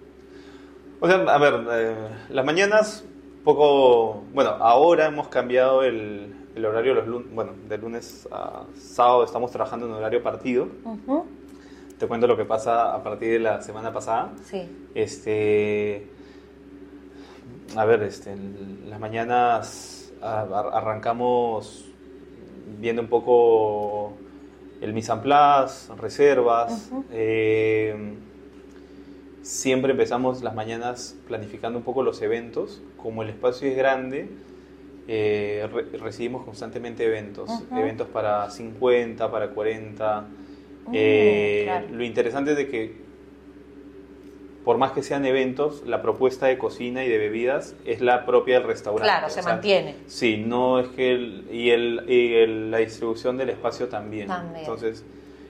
O 1.00 1.06
sea, 1.06 1.16
a 1.16 1.38
ver, 1.38 1.54
eh, 1.70 1.94
las 2.30 2.44
mañanas 2.44 3.04
poco, 3.44 4.24
bueno, 4.32 4.50
ahora 4.58 5.06
hemos 5.06 5.28
cambiado 5.28 5.82
el, 5.82 6.34
el 6.56 6.64
horario 6.64 6.94
los 6.94 7.06
lunes, 7.06 7.34
bueno, 7.34 7.52
de 7.68 7.78
lunes 7.78 8.26
a 8.32 8.64
sábado 8.76 9.24
estamos 9.24 9.50
trabajando 9.50 9.86
en 9.86 9.92
horario 9.92 10.22
partido. 10.22 10.68
Te 11.98 12.06
cuento 12.06 12.26
lo 12.26 12.36
que 12.36 12.44
pasa 12.44 12.94
a 12.94 13.02
partir 13.02 13.30
de 13.30 13.38
la 13.38 13.62
semana 13.62 13.92
pasada. 13.92 14.32
Sí. 14.44 14.68
Este, 14.94 16.10
a 17.76 17.84
ver, 17.84 18.02
este, 18.02 18.32
en 18.32 18.88
las 18.88 18.98
mañanas 18.98 20.12
arrancamos 20.22 21.84
viendo 22.80 23.02
un 23.02 23.08
poco 23.08 24.14
el 24.80 24.92
mise 24.92 25.12
en 25.12 25.20
place, 25.20 25.94
reservas. 25.94 26.90
Siempre 29.46 29.92
empezamos 29.92 30.42
las 30.42 30.56
mañanas 30.56 31.14
planificando 31.28 31.78
un 31.78 31.84
poco 31.84 32.02
los 32.02 32.20
eventos. 32.20 32.82
Como 32.96 33.22
el 33.22 33.28
espacio 33.28 33.68
es 33.68 33.76
grande, 33.76 34.28
eh, 35.06 35.68
recibimos 36.00 36.44
constantemente 36.44 37.04
eventos. 37.04 37.48
Eventos 37.70 38.08
para 38.08 38.50
50, 38.50 39.30
para 39.30 39.50
40. 39.50 40.22
Mm, 40.88 40.92
eh, 40.92 41.86
lo 41.92 42.02
interesante 42.02 42.50
es 42.50 42.56
de 42.56 42.66
que, 42.66 42.96
por 44.64 44.78
más 44.78 44.90
que 44.90 45.04
sean 45.04 45.24
eventos, 45.24 45.84
la 45.86 46.02
propuesta 46.02 46.46
de 46.46 46.58
cocina 46.58 47.04
y 47.04 47.08
de 47.08 47.18
bebidas 47.18 47.76
es 47.84 48.00
la 48.00 48.26
propia 48.26 48.58
del 48.58 48.66
restaurante. 48.66 49.04
Claro, 49.04 49.30
se 49.30 49.42
mantiene. 49.42 49.94
Sí, 50.08 50.42
no 50.44 50.80
es 50.80 50.88
que... 50.88 51.12
y, 51.52 51.70
el, 51.70 52.72
la 52.72 52.78
distribución 52.78 53.36
del 53.36 53.50
espacio 53.50 53.86
también. 53.86 54.26
también. 54.26 54.58
Entonces 54.58 55.04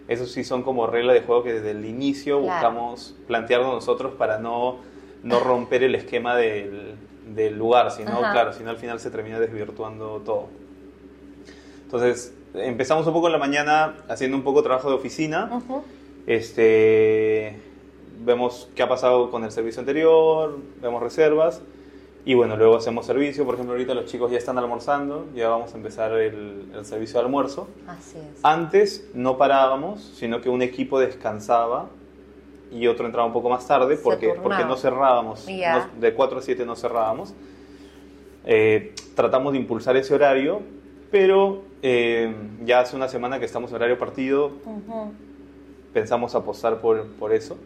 esos 0.08 0.30
sí 0.30 0.44
son 0.44 0.62
como 0.62 0.86
reglas 0.86 1.14
de 1.14 1.22
juego 1.22 1.42
que 1.42 1.54
desde 1.54 1.72
el 1.72 1.84
inicio 1.84 2.38
buscamos 2.40 3.14
plantearnos 3.26 3.74
nosotros 3.74 4.14
para 4.14 4.38
no, 4.38 4.78
no 5.22 5.40
romper 5.40 5.82
el 5.82 5.94
esquema 5.94 6.36
del, 6.36 6.94
del 7.34 7.58
lugar, 7.58 7.90
sino, 7.90 8.18
claro, 8.18 8.52
sino 8.52 8.70
al 8.70 8.76
final 8.76 9.00
se 9.00 9.10
termina 9.10 9.40
desvirtuando 9.40 10.20
todo. 10.24 10.46
Entonces, 11.84 12.34
empezamos 12.54 13.06
un 13.06 13.12
poco 13.12 13.26
en 13.26 13.32
la 13.32 13.38
mañana 13.38 13.94
haciendo 14.08 14.36
un 14.36 14.42
poco 14.42 14.62
trabajo 14.62 14.88
de 14.88 14.94
oficina. 14.94 15.50
Este, 16.26 17.60
vemos 18.24 18.68
qué 18.74 18.82
ha 18.82 18.88
pasado 18.88 19.30
con 19.30 19.44
el 19.44 19.50
servicio 19.50 19.80
anterior, 19.80 20.58
vemos 20.80 21.02
reservas 21.02 21.62
y 22.26 22.34
bueno, 22.34 22.56
luego 22.56 22.74
hacemos 22.74 23.06
servicio, 23.06 23.44
por 23.44 23.54
ejemplo, 23.54 23.74
ahorita 23.74 23.94
los 23.94 24.06
chicos 24.06 24.32
ya 24.32 24.38
están 24.38 24.58
almorzando, 24.58 25.26
ya 25.32 25.48
vamos 25.48 25.72
a 25.72 25.76
empezar 25.76 26.10
el, 26.12 26.68
servicio 26.82 27.20
de 27.20 27.24
almuerzo. 27.24 27.68
Así 27.86 28.18
es. 28.18 28.40
Antes 28.42 29.08
no 29.14 29.38
parábamos, 29.38 30.02
sino 30.02 30.40
que 30.40 30.48
un 30.48 30.60
equipo 30.60 30.98
descansaba 30.98 31.86
y 32.72 32.88
otro 32.88 33.06
entraba 33.06 33.28
un 33.28 33.32
poco 33.32 33.48
más 33.48 33.64
tarde 33.68 33.96
porque, 33.96 34.34
porque 34.42 34.64
no 34.64 34.76
cerrábamos, 34.76 35.46
de 35.46 36.14
4 36.14 36.38
a 36.38 36.42
7 36.42 36.66
no 36.66 36.74
cerrábamos. 36.74 37.32
Eh, 38.44 38.92
tratamos 39.14 39.52
de 39.52 39.60
impulsar 39.60 39.96
ese 39.96 40.12
horario, 40.12 40.62
pero 41.12 41.62
eh, 41.80 42.34
ya 42.64 42.80
hace 42.80 42.96
una 42.96 43.06
semana 43.06 43.38
que 43.38 43.44
estamos 43.44 43.70
en 43.70 43.76
horario 43.76 43.98
partido, 44.00 44.50
pensamos 45.92 46.34
apostar 46.34 46.80
por, 46.80 47.06
por 47.06 47.32
eso. 47.32 47.56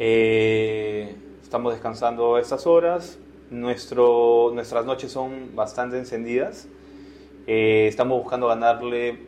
Eh, 0.00 1.14
estamos 1.44 1.74
descansando 1.74 2.38
estas 2.38 2.66
horas, 2.66 3.20
nuestro, 3.50 4.50
nuestras 4.54 4.84
noches 4.84 5.12
son 5.12 5.54
bastante 5.54 5.98
encendidas. 5.98 6.68
Eh, 7.46 7.86
estamos 7.88 8.20
buscando 8.22 8.48
ganarle 8.48 9.18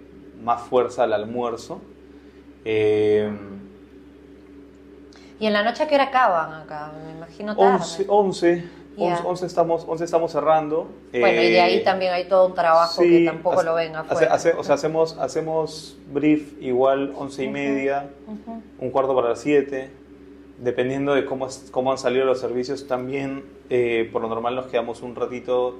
más 0.42 0.62
fuerza 0.62 1.04
al 1.04 1.12
almuerzo. 1.12 1.80
Eh, 2.64 3.30
¿Y 5.38 5.46
en 5.46 5.52
la 5.52 5.62
noche 5.62 5.84
a 5.84 5.88
qué 5.88 5.94
hora 5.94 6.04
acaban 6.04 6.52
acá? 6.52 6.92
Me 7.06 7.12
imagino 7.12 7.56
tarde. 7.56 8.04
11, 8.06 8.64
11, 8.98 9.46
estamos, 9.46 9.86
11 9.88 10.04
estamos 10.04 10.32
cerrando. 10.32 10.90
Bueno, 11.12 11.40
y 11.40 11.50
de 11.50 11.60
ahí 11.60 11.76
eh, 11.78 11.80
también 11.80 12.12
hay 12.12 12.28
todo 12.28 12.46
un 12.46 12.54
trabajo 12.54 13.00
que 13.00 13.24
tampoco 13.24 13.62
lo 13.62 13.74
ven 13.74 13.96
afuera. 13.96 14.34
o 14.58 14.62
sea, 14.62 14.74
hacemos, 14.74 15.16
hacemos 15.18 15.96
brief 16.12 16.60
igual 16.60 17.14
11 17.16 17.44
y 17.44 17.48
media, 17.48 18.10
un 18.78 18.90
cuarto 18.90 19.14
para 19.14 19.30
las 19.30 19.40
7 19.40 19.99
dependiendo 20.60 21.14
de 21.14 21.24
cómo, 21.24 21.48
cómo 21.70 21.92
han 21.92 21.98
salido 21.98 22.24
los 22.24 22.38
servicios, 22.38 22.86
también 22.86 23.44
eh, 23.70 24.08
por 24.12 24.22
lo 24.22 24.28
normal 24.28 24.54
nos 24.54 24.66
quedamos 24.66 25.02
un 25.02 25.16
ratito 25.16 25.78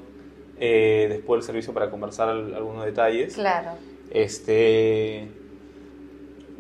eh, 0.59 1.07
después 1.09 1.38
del 1.38 1.47
servicio 1.47 1.73
para 1.73 1.90
conversar 1.90 2.29
algunos 2.29 2.85
detalles. 2.85 3.35
Claro. 3.35 3.71
Este, 4.11 5.29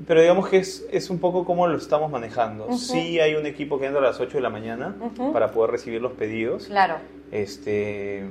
pero 0.06 0.20
digamos 0.20 0.48
que 0.48 0.58
es, 0.58 0.86
es 0.90 1.10
un 1.10 1.18
poco 1.18 1.44
como 1.44 1.66
lo 1.66 1.76
estamos 1.76 2.10
manejando. 2.10 2.72
Sí 2.72 3.20
hay 3.20 3.34
un 3.34 3.46
equipo 3.46 3.78
que 3.78 3.86
entra 3.86 4.00
a 4.00 4.04
las 4.04 4.20
8 4.20 4.38
de 4.38 4.40
la 4.42 4.50
mañana 4.50 4.94
para 5.32 5.50
poder 5.50 5.70
recibir 5.72 6.00
los 6.00 6.12
pedidos. 6.12 6.66
Claro. 6.66 6.96
Este, 7.32 8.24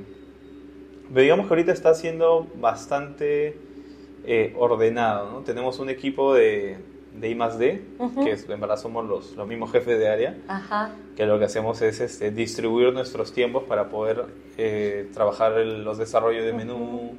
pero 1.08 1.22
digamos 1.22 1.46
que 1.46 1.52
ahorita 1.52 1.72
está 1.72 1.94
siendo 1.94 2.46
bastante 2.56 3.56
eh, 4.24 4.54
ordenado. 4.58 5.30
¿no? 5.30 5.40
Tenemos 5.40 5.78
un 5.78 5.90
equipo 5.90 6.34
de 6.34 6.78
de 7.14 7.28
I 7.28 7.34
más 7.34 7.58
D, 7.58 7.82
que 8.22 8.52
en 8.52 8.60
verdad 8.60 8.76
somos 8.76 9.04
los, 9.04 9.36
los 9.36 9.46
mismos 9.46 9.72
jefes 9.72 9.98
de 9.98 10.08
área, 10.08 10.36
que 11.16 11.26
lo 11.26 11.38
que 11.38 11.46
hacemos 11.46 11.82
es 11.82 12.00
este, 12.00 12.30
distribuir 12.30 12.92
nuestros 12.92 13.32
tiempos 13.32 13.64
para 13.64 13.88
poder 13.88 14.26
eh, 14.56 15.08
trabajar 15.12 15.52
los 15.52 15.98
desarrollos 15.98 16.44
de 16.44 16.52
menú. 16.52 17.16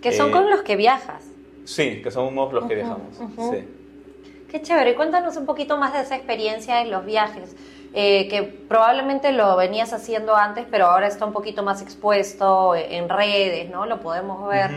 Que 0.00 0.12
son 0.12 0.30
con 0.30 0.46
eh, 0.46 0.50
los 0.50 0.62
que 0.62 0.76
viajas. 0.76 1.24
Sí, 1.64 2.00
que 2.02 2.10
somos 2.10 2.52
los 2.52 2.66
que 2.66 2.74
viajamos. 2.76 3.16
Sí. 3.16 3.64
Qué 4.50 4.62
chévere. 4.62 4.94
Cuéntanos 4.94 5.36
un 5.36 5.46
poquito 5.46 5.76
más 5.76 5.92
de 5.92 6.00
esa 6.00 6.16
experiencia 6.16 6.80
en 6.80 6.90
los 6.90 7.04
viajes. 7.04 7.56
Eh, 7.98 8.28
que 8.28 8.42
probablemente 8.42 9.32
lo 9.32 9.56
venías 9.56 9.92
haciendo 9.92 10.36
antes, 10.36 10.66
pero 10.70 10.86
ahora 10.86 11.06
está 11.06 11.24
un 11.24 11.32
poquito 11.32 11.62
más 11.62 11.80
expuesto 11.80 12.74
en 12.74 13.08
redes, 13.08 13.70
¿no? 13.70 13.86
Lo 13.86 14.00
podemos 14.00 14.46
ver. 14.48 14.70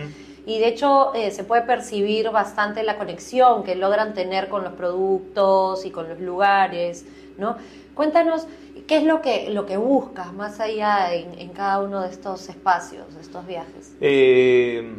Y 0.50 0.58
de 0.58 0.68
hecho 0.68 1.14
eh, 1.14 1.30
se 1.30 1.44
puede 1.44 1.62
percibir 1.62 2.32
bastante 2.32 2.82
la 2.82 2.98
conexión 2.98 3.64
que 3.64 3.76
logran 3.76 4.16
tener 4.16 4.50
con 4.50 4.64
los 4.64 4.74
productos 4.74 5.86
y 5.86 5.92
con 5.92 6.10
los 6.10 6.20
lugares, 6.20 7.06
¿no? 7.38 7.56
Cuéntanos, 7.94 8.48
¿qué 8.88 8.98
es 8.98 9.04
lo 9.04 9.22
que, 9.22 9.52
lo 9.52 9.68
que 9.68 9.78
buscas 9.78 10.34
más 10.34 10.60
allá 10.60 11.14
en, 11.14 11.50
cada 11.50 11.84
uno 11.84 12.02
de 12.02 12.10
estos 12.10 12.50
espacios, 12.50 13.14
de 13.14 13.22
estos 13.22 13.46
viajes? 13.46 13.96
Eh, 14.02 14.92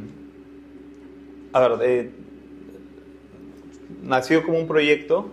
a 1.53 1.59
ver, 1.67 1.79
eh, 1.83 2.11
nació 4.05 4.45
como 4.45 4.57
un 4.57 4.69
proyecto 4.69 5.31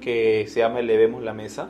que 0.00 0.46
se 0.48 0.58
llama 0.58 0.80
Elevemos 0.80 1.22
la 1.22 1.32
Mesa, 1.32 1.68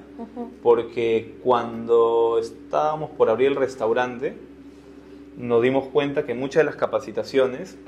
porque 0.63 1.35
cuando 1.43 2.39
estábamos 2.39 3.11
por 3.11 3.29
abrir 3.29 3.49
el 3.49 3.57
restaurante, 3.57 4.39
nos 5.41 5.63
dimos 5.63 5.89
cuenta 5.89 6.25
que 6.25 6.35
muchas 6.35 6.61
de 6.61 6.65
las 6.65 6.77
capacitaciones 6.77 7.79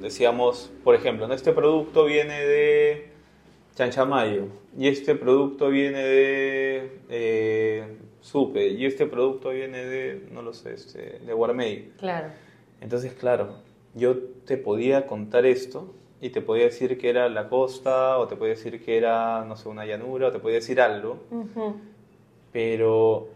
decíamos, 0.00 0.70
por 0.84 0.94
ejemplo, 0.94 1.32
este 1.32 1.52
producto 1.52 2.04
viene 2.04 2.40
de 2.40 3.08
Chanchamayo 3.74 4.48
y 4.76 4.88
este 4.88 5.14
producto 5.14 5.68
viene 5.68 6.02
de 6.02 7.00
eh, 7.08 7.96
Supe 8.20 8.68
y 8.68 8.84
este 8.84 9.06
producto 9.06 9.50
viene 9.50 9.84
de, 9.84 10.28
no 10.32 10.42
lo 10.42 10.52
sé, 10.52 10.74
este, 10.74 11.20
de 11.20 11.32
Guarmey. 11.32 11.92
Claro. 11.98 12.28
Entonces, 12.80 13.12
claro, 13.14 13.58
yo 13.94 14.18
te 14.44 14.56
podía 14.56 15.06
contar 15.06 15.46
esto 15.46 15.94
y 16.20 16.30
te 16.30 16.40
podía 16.40 16.64
decir 16.64 16.98
que 16.98 17.08
era 17.08 17.28
la 17.28 17.48
costa 17.48 18.18
o 18.18 18.26
te 18.26 18.36
podía 18.36 18.54
decir 18.54 18.84
que 18.84 18.98
era, 18.98 19.44
no 19.44 19.56
sé, 19.56 19.68
una 19.68 19.86
llanura 19.86 20.28
o 20.28 20.32
te 20.32 20.40
podía 20.40 20.56
decir 20.56 20.80
algo, 20.80 21.20
pero 22.52 23.28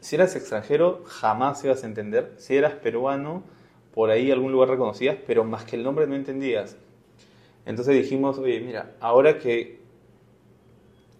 si 0.00 0.16
eras 0.16 0.36
extranjero, 0.36 1.02
jamás 1.04 1.64
ibas 1.64 1.82
a 1.82 1.86
entender. 1.86 2.34
Si 2.36 2.56
eras 2.56 2.74
peruano, 2.74 3.42
por 3.94 4.10
ahí 4.10 4.30
algún 4.30 4.52
lugar 4.52 4.68
reconocías, 4.68 5.16
pero 5.26 5.44
más 5.44 5.64
que 5.64 5.76
el 5.76 5.82
nombre 5.82 6.06
no 6.06 6.14
entendías. 6.14 6.76
Entonces 7.64 7.94
dijimos, 7.94 8.38
oye, 8.38 8.60
mira, 8.60 8.94
ahora 9.00 9.38
que, 9.38 9.80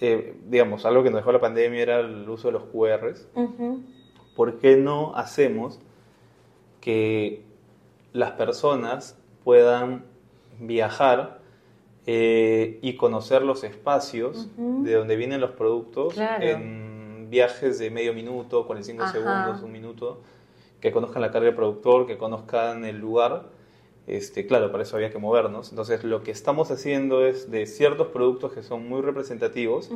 eh, 0.00 0.36
digamos, 0.46 0.84
algo 0.86 1.02
que 1.02 1.10
nos 1.10 1.20
dejó 1.20 1.32
la 1.32 1.40
pandemia 1.40 1.82
era 1.82 2.00
el 2.00 2.28
uso 2.28 2.48
de 2.48 2.52
los 2.52 2.64
QRs, 2.64 3.28
¿por 4.36 4.58
qué 4.58 4.76
no 4.76 5.16
hacemos 5.16 5.80
que 6.80 7.42
las 8.12 8.32
personas 8.32 9.18
puedan 9.42 10.04
viajar 10.60 11.40
eh, 12.06 12.78
y 12.82 12.94
conocer 12.94 13.42
los 13.42 13.64
espacios 13.64 14.48
de 14.56 14.94
donde 14.94 15.16
vienen 15.16 15.40
los 15.40 15.50
productos 15.50 16.16
en 16.16 16.95
viajes 17.28 17.78
de 17.78 17.90
medio 17.90 18.14
minuto, 18.14 18.66
45 18.66 19.08
segundos, 19.08 19.62
un 19.62 19.72
minuto, 19.72 20.20
que 20.80 20.92
conozcan 20.92 21.22
la 21.22 21.30
carga 21.30 21.46
del 21.46 21.54
productor, 21.54 22.06
que 22.06 22.18
conozcan 22.18 22.84
el 22.84 22.98
lugar. 22.98 23.44
Este, 24.06 24.46
claro, 24.46 24.70
para 24.70 24.84
eso 24.84 24.96
había 24.96 25.10
que 25.10 25.18
movernos. 25.18 25.70
Entonces, 25.70 26.04
lo 26.04 26.22
que 26.22 26.30
estamos 26.30 26.70
haciendo 26.70 27.26
es 27.26 27.50
de 27.50 27.66
ciertos 27.66 28.08
productos 28.08 28.52
que 28.52 28.62
son 28.62 28.88
muy 28.88 29.02
representativos, 29.02 29.90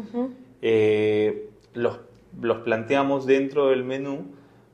eh, 0.62 1.48
los, 1.74 2.00
los, 2.40 2.58
planteamos 2.58 3.26
dentro 3.26 3.68
del 3.68 3.84
menú 3.84 4.24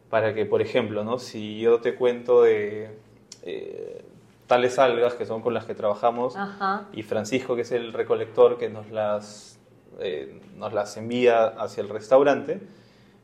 para 0.09 0.35
que, 0.35 0.47
por 0.47 0.63
ejemplo, 0.63 1.05
¿no? 1.05 1.19
si 1.19 1.61
yo 1.61 1.81
te 1.81 1.95
cuento 1.95 2.43
de 2.43 2.91
eh, 3.43 4.03
tales 4.47 4.79
algas 4.79 5.15
que 5.15 5.27
son 5.27 5.43
con 5.43 5.55
las 5.55 5.65
que 5.65 5.75
trabajamos 5.75 6.37
y 6.93 7.03
Francisco, 7.03 7.57
que 7.57 7.63
es 7.63 7.73
el 7.73 7.93
recolector 7.93 8.59
que 8.59 8.69
nos 8.69 8.91
las 8.91 9.56
eh, 10.01 10.41
nos 10.57 10.73
las 10.73 10.97
envía 10.97 11.47
hacia 11.47 11.83
el 11.83 11.89
restaurante, 11.89 12.61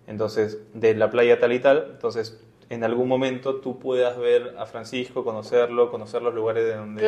entonces 0.07 0.59
de 0.75 0.95
la 0.95 1.11
playa 1.11 1.39
tal 1.39 1.53
y 1.53 1.61
tal, 1.61 1.89
entonces 1.93 2.41
en 2.73 2.85
algún 2.85 3.07
momento 3.07 3.57
tú 3.57 3.79
puedas 3.79 4.17
ver 4.17 4.55
a 4.59 4.65
Francisco, 4.65 5.25
conocerlo, 5.25 5.91
conocer 5.91 6.23
los 6.23 6.33
lugares 6.33 6.65
de 6.65 6.77
donde, 6.77 7.03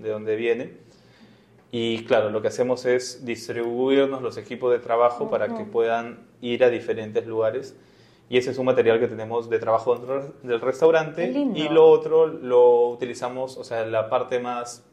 de, 0.00 0.10
donde, 0.10 0.36
viene. 0.36 0.72
Y 1.70 2.04
claro, 2.04 2.30
lo 2.30 2.42
que 2.42 2.48
hacemos 2.48 2.84
es 2.84 3.24
distribuirnos 3.24 4.20
los 4.20 4.36
equipos 4.36 4.72
de 4.72 4.80
trabajo 4.80 5.30
para 5.30 5.54
que 5.56 5.62
puedan 5.62 6.26
ir 6.40 6.64
a 6.64 6.70
diferentes 6.70 7.24
lugares. 7.24 7.76
Y 8.28 8.36
ese 8.36 8.50
es 8.50 8.58
un 8.58 8.66
material 8.66 8.98
que 8.98 9.06
tenemos 9.06 9.48
de 9.48 9.60
trabajo 9.60 9.94
dentro 9.94 10.34
del 10.42 10.60
restaurante. 10.60 11.30
Y 11.54 11.68
lo 11.68 11.86
otro 11.86 12.26
lo 12.26 12.88
utilizamos, 12.88 13.56
o 13.58 13.62
sea, 13.62 13.86
la 13.86 14.10
parte 14.10 14.40
más 14.40 14.87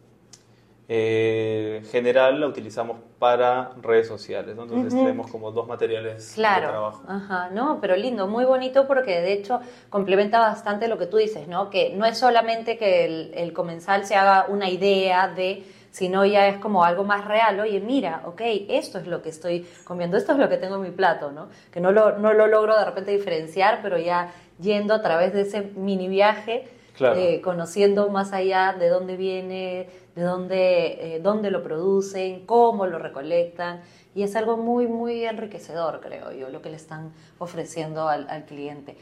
eh, 0.88 1.82
general 1.92 2.40
la 2.40 2.46
utilizamos 2.46 2.98
para 3.18 3.72
redes 3.82 4.08
sociales, 4.08 4.56
entonces 4.56 4.94
tenemos 4.94 5.32
como 5.32 5.52
dos 5.52 5.68
materiales 5.68 6.34
claro. 6.36 6.68
de 6.68 6.72
trabajo. 6.72 7.04
Ajá, 7.08 7.50
no, 7.52 7.80
pero 7.82 7.96
lindo, 7.96 8.28
muy 8.28 8.46
bonito 8.46 8.86
porque 8.86 9.20
de 9.20 9.34
hecho 9.34 9.62
complementa 9.90 10.38
bastante 10.40 10.88
lo 10.88 11.00
que 11.00 11.08
tú 11.08 11.18
dices, 11.18 11.48
¿no? 11.48 11.72
Que 11.72 11.90
no 11.96 12.06
es 12.06 12.20
solamente 12.20 12.78
que 12.78 13.32
el, 13.34 13.54
comensal 13.54 14.06
se 14.06 14.16
haga 14.16 14.46
una 14.48 14.70
idea 14.70 15.28
de, 15.28 15.64
sino 15.90 16.24
ya 16.24 16.48
es 16.48 16.58
como 16.58 16.84
algo 16.84 17.04
más 17.04 17.26
real. 17.26 17.60
Oye, 17.60 17.80
mira, 17.80 18.22
ok, 18.26 18.42
esto 18.70 19.00
es 19.00 19.08
lo 19.08 19.24
que 19.24 19.30
estoy 19.30 19.66
comiendo, 19.86 20.18
esto 20.18 20.34
es 20.34 20.38
lo 20.38 20.50
que 20.50 20.58
tengo 20.58 20.76
en 20.76 20.84
mi 20.84 20.92
plato, 20.92 21.32
¿no? 21.32 21.48
Que 21.72 21.80
no 21.80 21.92
lo, 21.92 22.20
no 22.20 22.34
lo 22.34 22.46
logro 22.46 22.78
de 22.78 22.86
repente 22.86 23.10
diferenciar, 23.10 23.80
pero 23.82 23.98
ya 23.98 24.32
yendo 24.60 24.94
a 24.94 25.02
través 25.02 25.34
de 25.34 25.42
ese 25.42 25.62
mini 25.62 26.08
viaje, 26.08 26.68
eh, 27.00 27.42
conociendo 27.42 28.10
más 28.10 28.32
allá 28.32 28.74
de 28.78 28.90
dónde 28.90 29.18
viene, 29.18 29.90
de 30.16 30.22
dónde, 30.24 31.16
eh, 31.16 31.20
dónde 31.20 31.52
lo 31.52 31.62
producen, 31.62 32.46
cómo 32.46 32.86
lo 32.86 33.00
recolectan. 33.00 33.82
Y 34.14 34.24
es 34.24 34.36
algo 34.36 34.56
muy, 34.56 34.88
muy 34.88 35.26
enriquecedor, 35.26 36.00
creo 36.00 36.32
yo, 36.32 36.50
lo 36.50 36.62
que 36.62 36.70
le 36.70 36.78
están 36.78 37.12
ofreciendo 37.38 38.08
al, 38.08 38.46
cliente. 38.46 38.98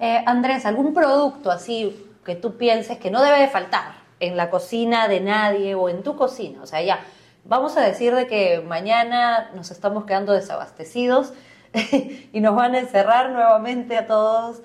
Eh, 0.00 0.22
Andrés, 0.26 0.66
¿algún 0.66 0.92
producto 0.92 1.50
así 1.50 2.04
que 2.24 2.34
tú 2.34 2.56
pienses 2.56 2.98
que 2.98 3.10
no 3.10 3.22
debe 3.22 3.38
de 3.38 3.48
faltar 3.48 3.92
en 4.18 4.36
la 4.36 4.50
cocina 4.50 5.06
de 5.06 5.20
nadie 5.20 5.76
o 5.76 5.88
en 5.88 6.02
tu 6.02 6.16
cocina? 6.16 6.62
O 6.62 6.66
sea, 6.66 6.82
ya, 6.82 6.98
vamos 7.44 7.76
a 7.76 7.80
decir 7.82 8.14
de 8.14 8.26
que 8.26 8.60
mañana 8.60 9.50
nos 9.54 9.70
estamos 9.70 10.04
quedando 10.04 10.32
desabastecidos 10.32 11.32
y 12.32 12.40
nos 12.40 12.56
van 12.56 12.74
a 12.74 12.80
encerrar 12.80 13.30
nuevamente 13.30 13.96
a 13.96 14.08
todos 14.08 14.62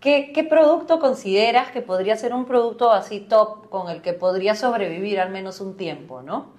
¿Qué, 0.00 0.46
producto 0.48 0.98
consideras 0.98 1.70
que 1.72 1.82
podría 1.82 2.16
ser 2.16 2.32
un 2.32 2.46
producto 2.46 2.90
así 2.90 3.20
top 3.20 3.68
con 3.68 3.90
el 3.90 4.00
que 4.00 4.14
podría 4.14 4.54
sobrevivir 4.54 5.20
al 5.20 5.30
menos 5.30 5.60
un 5.60 5.76
tiempo, 5.76 6.22
no? 6.22 6.54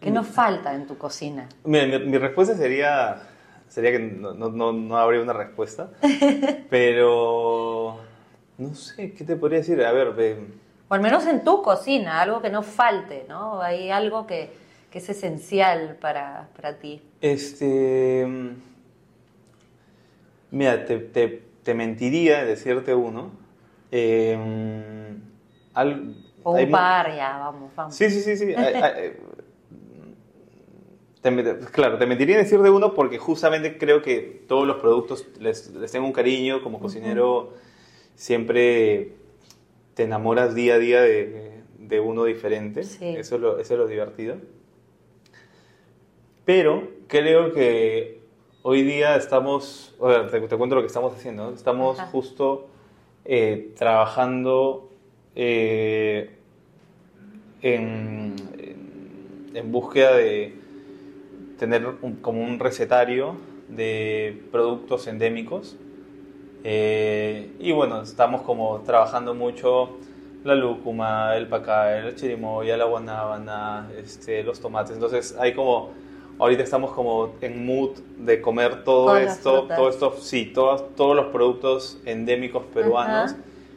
¿Qué 0.00 0.10
nos 0.10 0.26
falta 0.26 0.74
en 0.74 0.86
tu 0.86 0.96
cocina? 0.96 1.48
mi, 1.64 2.18
respuesta 2.18 2.56
sería, 2.56 3.22
sería 3.68 3.92
que 3.92 3.98
no, 4.00 4.32
no, 4.32 4.72
no, 4.72 4.96
habría 4.96 5.20
una 5.20 5.34
respuesta, 5.34 5.90
pero 6.70 7.98
no 8.58 8.74
sé, 8.74 9.12
¿qué 9.12 9.22
te 9.22 9.36
podría 9.36 9.58
decir? 9.58 9.84
A 9.84 9.92
ver, 9.92 10.08
o 10.88 10.94
al 10.94 11.00
menos 11.00 11.26
en 11.26 11.44
tu 11.44 11.62
cocina, 11.62 12.20
algo 12.20 12.42
que 12.42 12.50
no 12.50 12.62
falte, 12.62 13.26
¿no? 13.28 13.60
Hay 13.60 13.90
algo 13.90 14.26
que, 14.26 14.50
que 14.90 14.98
es 14.98 15.08
esencial 15.08 15.96
para, 16.00 16.48
para, 16.56 16.78
ti. 16.78 17.00
Este, 17.20 18.26
mira, 20.50 20.84
te, 20.84 20.98
te 20.98 21.51
te 21.62 21.74
mentiría 21.74 22.44
decirte 22.44 22.94
uno. 22.94 23.30
Eh, 23.90 24.36
o 26.44 26.52
un 26.52 26.70
par, 26.70 27.14
ya, 27.14 27.38
vamos, 27.38 27.74
vamos. 27.74 27.94
Sí, 27.94 28.10
sí, 28.10 28.20
sí, 28.20 28.36
sí. 28.36 28.54
claro, 31.70 31.98
te 31.98 32.06
mentiría 32.06 32.36
decir 32.36 32.60
de 32.60 32.70
uno 32.70 32.94
porque 32.94 33.18
justamente 33.18 33.78
creo 33.78 34.02
que 34.02 34.42
todos 34.48 34.66
los 34.66 34.76
productos 34.78 35.26
les, 35.38 35.72
tengo 35.92 36.06
un 36.06 36.12
cariño. 36.12 36.62
Como 36.62 36.80
cocinero, 36.80 37.54
siempre 38.16 39.12
te 39.94 40.04
enamoras 40.04 40.54
día 40.54 40.74
a 40.74 40.78
día 40.78 41.00
de, 41.02 42.00
uno 42.00 42.24
diferente. 42.24 42.80
Eso, 42.80 43.04
es 43.04 43.30
lo, 43.32 43.58
eso 43.58 43.74
es 43.74 43.78
lo 43.78 43.86
divertido. 43.86 44.36
Pero 46.44 46.88
creo 47.06 47.52
que 47.52 48.21
hoy 48.62 48.82
día 48.82 49.16
estamos, 49.16 49.94
te, 50.30 50.40
te, 50.40 50.56
cuento 50.56 50.76
lo 50.76 50.82
que 50.82 50.86
estamos 50.86 51.14
haciendo, 51.14 51.52
estamos 51.52 51.98
justo 52.12 52.68
eh, 53.24 53.72
trabajando 53.76 54.90
eh, 55.34 56.36
en, 57.62 58.36
en, 59.54 59.72
búsqueda 59.72 60.16
de 60.16 60.54
tener 61.58 61.86
como 62.20 62.42
un 62.42 62.58
recetario 62.58 63.36
de 63.68 64.42
productos 64.50 65.06
endémicos. 65.06 65.76
Eh, 66.64 67.50
y 67.58 67.72
bueno, 67.72 68.02
estamos 68.02 68.42
como 68.42 68.80
trabajando 68.80 69.34
mucho 69.34 69.90
la 70.44 70.54
lúcuma, 70.54 71.36
el 71.36 71.48
pacá, 71.48 71.98
el 71.98 72.14
chirimoya, 72.14 72.76
la 72.76 72.84
guanábana, 72.84 73.90
este, 73.96 74.42
los 74.44 74.60
tomates. 74.60 74.94
Entonces 74.94 75.36
hay 75.38 75.54
como 75.54 75.90
ahorita 76.38 76.62
estamos 76.62 76.92
como 76.92 77.34
en 77.40 77.64
mood 77.64 77.98
de 78.18 78.40
comer 78.40 78.84
todo 78.84 79.16
esto, 79.16 79.64
todo 79.64 79.88
esto, 79.88 80.16
sí, 80.20 80.50
todos, 80.52 80.94
todos 80.96 81.16
los 81.16 81.26
productos 81.26 82.00
endémicos 82.04 82.64
peruanos. 82.66 83.34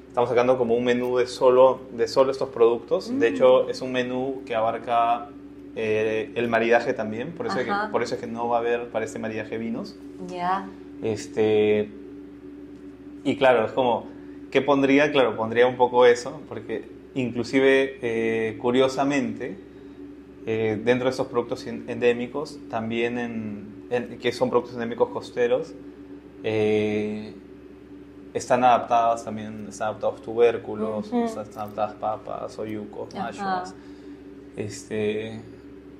Estamos 0.08 0.30
sacando 0.30 0.58
como 0.58 0.76
un 0.76 0.86
menú 0.86 1.18
de 1.18 1.28
solo, 1.28 1.82
de 1.92 2.08
solo 2.08 2.32
estos 2.32 2.50
productos. 2.50 3.10
De 3.20 3.32
mm. 3.32 3.34
hecho, 3.34 3.70
es 3.70 3.82
un 3.82 3.92
menú 3.92 4.44
que 4.46 4.56
abarca 4.56 5.28
eh, 5.76 6.32
el 6.36 6.48
maridaje 6.48 6.94
también, 6.94 7.34
por 7.34 7.48
eso, 7.48 7.60
es 7.60 7.66
que, 7.66 7.74
por 7.92 8.02
eso 8.02 8.16
es 8.16 8.22
que 8.22 8.28
no 8.28 8.48
va 8.48 8.58
a 8.58 8.60
haber 8.62 8.90
para 8.90 9.04
este 9.04 9.20
maridaje 9.20 9.58
vinos. 9.58 9.96
Ya. 10.28 10.68
Este, 11.04 11.90
y 13.26 13.36
claro, 13.36 13.66
es 13.66 13.74
como 13.74 14.16
¿qué 14.56 14.62
pondría? 14.62 15.12
Claro, 15.12 15.36
pondría 15.36 15.68
un 15.68 15.76
poco 15.76 16.06
eso, 16.06 16.40
porque 16.48 16.86
inclusive, 17.14 18.00
eh, 18.02 18.58
curiosamente, 18.58 19.58
eh, 20.46 20.80
dentro 20.84 21.06
de 21.06 21.12
estos 21.12 21.28
productos 21.28 21.66
endémicos, 21.66 22.60
también 22.70 23.18
en, 23.90 24.18
que 24.20 24.32
son 24.32 24.50
productos 24.50 24.76
endémicos 24.76 25.10
costeros, 25.10 25.74
eh, 26.44 27.34
están 28.34 28.64
adaptadas 28.64 29.24
también, 29.24 29.68
están 29.70 29.88
adaptados 29.90 30.22
tubérculos, 30.22 31.12
están 31.12 31.64
adaptadas 31.64 31.94
papas, 31.96 32.60
oyucos, 32.60 33.16
machos. 33.16 33.74
Este, 34.56 35.42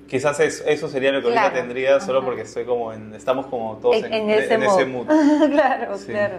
quizás 0.06 0.38
eso, 0.40 0.88
sería 0.88 1.10
lo 1.12 1.20
que 1.20 1.28
ahorita 1.28 1.52
tendría, 1.52 1.98
solo 1.98 2.24
porque 2.24 2.42
estoy 2.42 2.64
como 2.64 2.92
en, 2.92 3.14
estamos 3.14 3.46
como 3.46 3.76
todos 3.78 3.96
en, 3.96 4.30
ese, 4.30 4.84
mood. 4.84 5.06
claro, 5.50 5.96
claro. 6.06 6.38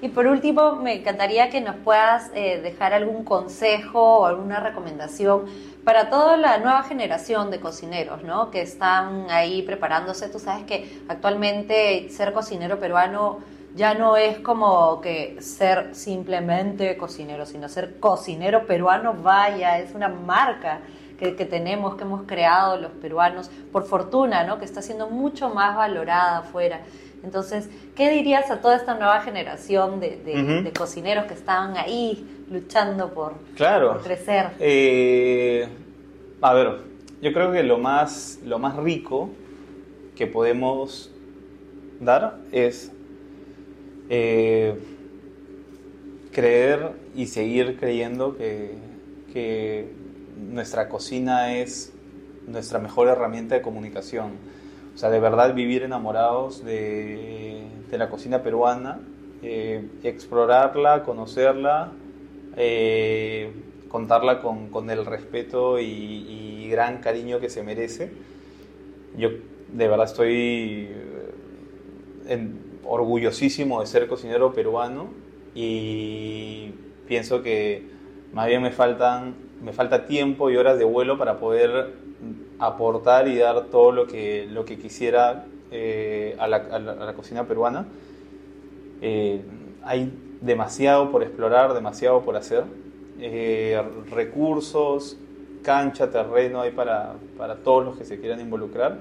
Y 0.00 0.08
por 0.08 0.26
último, 0.26 0.76
me 0.76 0.94
encantaría 0.94 1.48
que 1.50 1.60
nos 1.60 1.76
puedas 1.76 2.30
eh, 2.34 2.60
dejar 2.60 2.92
algún 2.92 3.24
consejo 3.24 4.20
o 4.20 4.26
alguna 4.26 4.58
recomendación 4.58 5.44
para 5.84 6.10
toda 6.10 6.36
la 6.36 6.58
nueva 6.58 6.82
generación 6.84 7.50
de 7.50 7.60
cocineros, 7.60 8.22
¿no? 8.22 8.50
Que 8.50 8.62
están 8.62 9.30
ahí 9.30 9.62
preparándose. 9.62 10.28
Tú 10.28 10.38
sabes 10.38 10.64
que 10.64 11.02
actualmente 11.08 12.08
ser 12.10 12.32
cocinero 12.32 12.78
peruano 12.78 13.40
ya 13.74 13.94
no 13.94 14.16
es 14.16 14.38
como 14.38 15.00
que 15.00 15.38
ser 15.40 15.94
simplemente 15.94 16.96
cocinero, 16.96 17.46
sino 17.46 17.68
ser 17.68 17.98
cocinero 17.98 18.66
peruano, 18.66 19.14
vaya, 19.14 19.78
es 19.78 19.94
una 19.94 20.08
marca 20.08 20.80
que, 21.18 21.46
tenemos, 21.46 21.94
que 21.94 22.02
hemos 22.02 22.22
creado 22.22 22.76
los 22.76 22.90
peruanos, 22.92 23.48
por 23.70 23.84
fortuna, 23.84 24.42
¿no? 24.42 24.58
Que 24.58 24.64
está 24.64 24.82
siendo 24.82 25.08
mucho 25.08 25.50
más 25.50 25.76
valorada 25.76 26.38
afuera. 26.38 26.80
Entonces, 27.22 27.68
¿qué 27.94 28.10
dirías 28.10 28.50
a 28.50 28.60
toda 28.60 28.76
esta 28.76 28.94
nueva 28.94 29.20
generación 29.20 30.00
de, 30.00 30.72
cocineros 30.76 31.26
que 31.26 31.34
están 31.34 31.76
ahí 31.76 32.44
luchando 32.50 33.14
por, 33.14 33.34
crecer? 34.02 34.50
Eh, 34.58 35.68
a 36.40 36.54
ver, 36.54 36.78
yo 37.20 37.32
creo 37.32 37.52
que 37.52 37.62
lo 37.62 37.78
más, 37.78 38.40
lo 38.44 38.58
más 38.58 38.76
rico 38.76 39.30
que 40.16 40.26
podemos 40.26 41.10
dar 42.00 42.38
es 42.50 42.90
eh, 44.08 44.76
creer 46.32 46.92
y 47.14 47.26
seguir 47.26 47.78
creyendo 47.78 48.36
que, 48.36 48.90
nuestra 50.36 50.88
cocina 50.88 51.56
es 51.56 51.92
nuestra 52.46 52.78
mejor 52.78 53.08
herramienta 53.08 53.54
de 53.54 53.62
comunicación. 53.62 54.32
O 54.94 54.98
sea, 54.98 55.10
de 55.10 55.20
verdad 55.20 55.54
vivir 55.54 55.82
enamorados 55.82 56.64
de, 56.64 57.66
la 57.90 58.08
cocina 58.08 58.42
peruana, 58.42 59.00
eh, 59.42 59.86
explorarla, 60.02 61.02
conocerla, 61.02 61.92
eh, 62.56 63.52
contarla 63.88 64.40
con, 64.40 64.90
el 64.90 65.04
respeto 65.04 65.78
y, 65.78 66.68
gran 66.70 66.98
cariño 66.98 67.38
que 67.38 67.50
se 67.50 67.62
merece. 67.62 68.10
Yo 69.18 69.28
de 69.72 69.88
verdad 69.88 70.06
estoy 70.06 70.88
en, 72.26 72.58
orgullosísimo 72.84 73.80
de 73.80 73.86
ser 73.86 74.08
cocinero 74.08 74.54
peruano 74.54 75.08
y 75.54 76.70
pienso 77.06 77.42
que 77.42 77.86
más 78.32 78.46
bien 78.46 78.62
me 78.62 78.70
faltan 78.70 79.34
me 79.62 79.72
falta 79.72 80.06
tiempo 80.06 80.50
y 80.50 80.56
horas 80.56 80.78
de 80.78 80.84
vuelo 80.84 81.18
para 81.18 81.38
poder 81.38 81.92
aportar 82.62 83.26
y 83.26 83.36
dar 83.38 83.64
todo 83.64 83.90
lo 83.90 84.06
que, 84.06 84.46
lo 84.48 84.64
que 84.64 84.78
quisiera 84.78 85.46
eh, 85.72 86.36
a, 86.38 86.46
la, 86.46 87.12
cocina 87.14 87.44
peruana. 87.44 87.86
Eh, 89.00 89.40
hay 89.82 90.12
demasiado 90.40 91.10
por 91.10 91.24
explorar, 91.24 91.74
demasiado 91.74 92.22
por 92.22 92.36
hacer. 92.36 92.62
Eh, 93.18 93.82
recursos, 94.10 95.18
cancha, 95.62 96.08
terreno 96.08 96.60
hay 96.60 96.70
para, 96.70 97.14
para, 97.36 97.56
todos 97.56 97.84
los 97.84 97.96
que 97.96 98.04
se 98.04 98.18
quieran 98.20 98.40
involucrar 98.40 98.98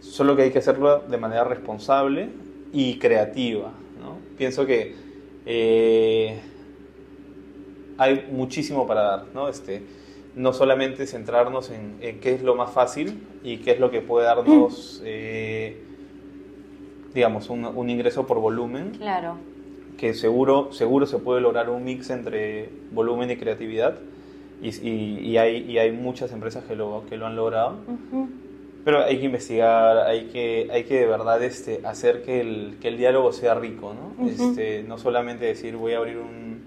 solo 0.00 0.34
que 0.34 0.42
hay 0.42 0.50
que 0.50 0.58
hacerlo 0.58 1.00
de 1.00 1.16
manera 1.18 1.44
responsable 1.44 2.28
y 2.72 2.98
creativa. 2.98 3.70
¿no? 4.00 4.16
Pienso 4.36 4.66
que 4.66 4.94
hay 7.98 8.28
muchísimo 8.32 8.86
para 8.86 9.02
dar, 9.02 9.24
¿no? 9.34 9.48
Este, 9.48 9.82
no 10.36 10.52
solamente 10.52 11.06
centrarnos 11.06 11.70
en, 11.70 12.20
qué 12.20 12.34
es 12.34 12.42
lo 12.42 12.54
más 12.54 12.70
fácil 12.72 13.22
y 13.42 13.58
qué 13.58 13.72
es 13.72 13.80
lo 13.80 13.90
que 13.90 14.00
puede 14.00 14.26
darnos, 14.26 15.02
eh, 15.04 15.82
digamos, 17.14 17.50
un, 17.50 17.90
ingreso 17.90 18.26
por 18.26 18.38
volumen. 18.40 18.92
Claro. 18.92 19.36
Que 19.98 20.14
seguro, 20.14 20.72
seguro 20.72 21.06
se 21.06 21.18
puede 21.18 21.40
lograr 21.40 21.68
un 21.68 21.84
mix 21.84 22.10
entre 22.10 22.70
volumen 22.92 23.30
y 23.30 23.36
creatividad. 23.36 23.96
Y, 24.62 25.36
hay, 25.38 25.78
hay, 25.78 25.90
muchas 25.90 26.32
empresas 26.32 26.64
que 26.64 26.76
lo, 26.76 27.04
que 27.08 27.16
lo 27.16 27.26
han 27.26 27.34
logrado. 27.34 27.76
Pero 28.84 29.04
hay 29.04 29.18
que 29.18 29.26
investigar, 29.26 29.98
hay 30.06 30.26
que, 30.26 30.68
hay 30.72 30.84
que 30.84 31.00
de 31.00 31.06
verdad 31.06 31.42
este, 31.42 31.80
hacer 31.84 32.22
que 32.22 32.40
el, 32.40 32.76
que 32.80 32.88
el 32.88 32.96
diálogo 32.96 33.32
sea 33.32 33.54
rico, 33.54 33.94
¿no? 33.94 34.26
este, 34.26 34.82
no 34.82 34.96
solamente 34.96 35.44
decir 35.44 35.76
voy 35.76 35.92
a 35.92 35.98
abrir 35.98 36.16
un, 36.16 36.59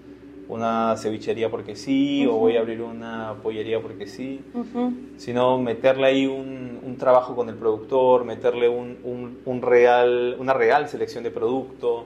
una 0.48 0.96
cevichería 0.96 1.50
porque 1.50 1.74
sí, 1.74 2.26
o 2.26 2.34
voy 2.34 2.56
a 2.56 2.60
abrir 2.60 2.82
una 2.82 3.34
pollería 3.42 3.80
porque 3.80 4.06
sí, 4.06 4.40
sino 5.16 5.58
meterle 5.58 6.06
ahí 6.06 6.26
un, 6.26 6.80
un, 6.82 6.96
trabajo 6.96 7.34
con 7.34 7.48
el 7.48 7.54
productor, 7.54 8.24
meterle 8.24 8.68
un, 8.68 8.98
un, 9.44 9.62
real, 9.62 10.36
una 10.38 10.52
real 10.52 10.88
selección 10.88 11.24
de 11.24 11.30
producto, 11.30 12.04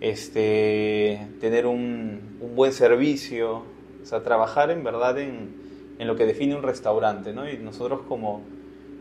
este, 0.00 1.28
tener 1.40 1.66
un, 1.66 2.36
buen 2.54 2.72
servicio, 2.72 3.62
o 4.02 4.06
sea, 4.06 4.22
trabajar 4.22 4.70
en 4.70 4.84
verdad 4.84 5.18
en, 5.18 5.54
en 5.98 6.06
lo 6.06 6.16
que 6.16 6.26
define 6.26 6.54
un 6.54 6.62
restaurante, 6.62 7.32
¿no? 7.32 7.48
Y 7.48 7.56
nosotros 7.58 8.00
como 8.08 8.42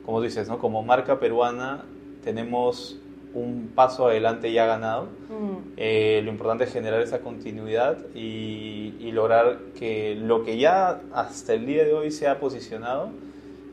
como 0.07 0.21
dices, 0.21 0.47
¿no? 0.47 0.57
Como 0.57 0.83
marca 0.83 1.19
peruana 1.19 1.83
tenemos 2.23 2.97
un 3.37 3.71
paso 3.75 4.07
adelante 4.07 4.51
ya 4.51 4.65
ganado. 4.65 5.03
Mm. 5.29 5.73
Eh, 5.77 6.21
lo 6.23 6.31
importante 6.31 6.63
es 6.63 6.73
generar 6.73 7.01
esa 7.01 7.19
continuidad 7.19 7.97
y, 8.15 9.11
lograr 9.11 9.57
que 9.79 10.13
lo 10.13 10.43
que 10.43 10.59
ya 10.59 11.01
hasta 11.11 11.53
el 11.53 11.65
día 11.65 11.83
de 11.83 11.93
hoy 11.93 12.11
se 12.11 12.27
ha 12.27 12.39
posicionado 12.39 13.09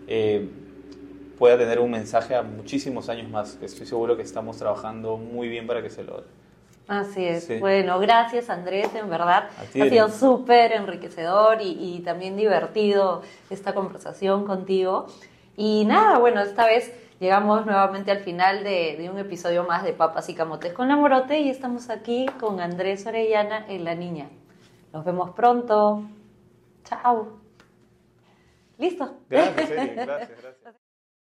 eh, 0.07 0.49
pueda 1.37 1.59
tener 1.59 1.81
un 1.81 1.91
mensaje 1.91 2.35
a 2.35 2.43
muchísimos 2.43 3.11
años 3.11 3.29
más. 3.29 3.59
Estoy 3.61 3.85
seguro 3.85 4.17
que 4.17 4.23
estamos 4.23 4.57
trabajando 4.57 5.19
muy 5.19 5.49
bien 5.49 5.67
para 5.67 5.83
que 5.83 5.91
se 5.91 6.03
logre. 6.03 6.25
Así 6.89 7.25
es. 7.27 7.61
Bueno, 7.61 7.99
gracias 7.99 8.49
Andrés, 8.49 8.95
en 8.95 9.11
verdad. 9.11 9.51
ha 9.59 9.89
sido 9.89 10.09
súper 10.09 10.73
enriquecedor 10.73 11.61
y, 11.61 11.97
y 11.97 12.01
también 12.01 12.37
divertido 12.37 13.21
esta 13.51 13.75
conversación 13.75 14.47
contigo. 14.47 15.07
Y 15.57 15.85
nada, 15.85 16.19
bueno, 16.19 16.41
esta 16.41 16.65
vez 16.65 16.93
llegamos 17.21 17.67
nuevamente 17.67 18.11
al 18.11 18.19
final 18.19 18.65
de, 18.65 19.09
un 19.11 19.19
episodio 19.19 19.65
más 19.65 19.83
de 19.85 19.93
Papas 19.93 20.29
y 20.29 20.35
Camotes 20.35 20.73
con 20.73 20.89
la 20.89 20.97
Morote 20.97 21.41
y 21.41 21.51
estamos 21.51 21.91
aquí 21.91 22.27
con 22.41 22.61
Andrés 22.61 23.07
Orellana 23.07 23.67
en 23.69 23.85
La 23.85 23.95
Niña. 23.95 24.29
Nos 24.93 25.05
vemos 25.05 25.31
pronto. 25.31 26.05
Chao. 26.85 27.41
¿Listo? 28.79 29.19
Gracias, 29.29 29.71
gracias, 29.71 29.97
gracias. 29.97 30.75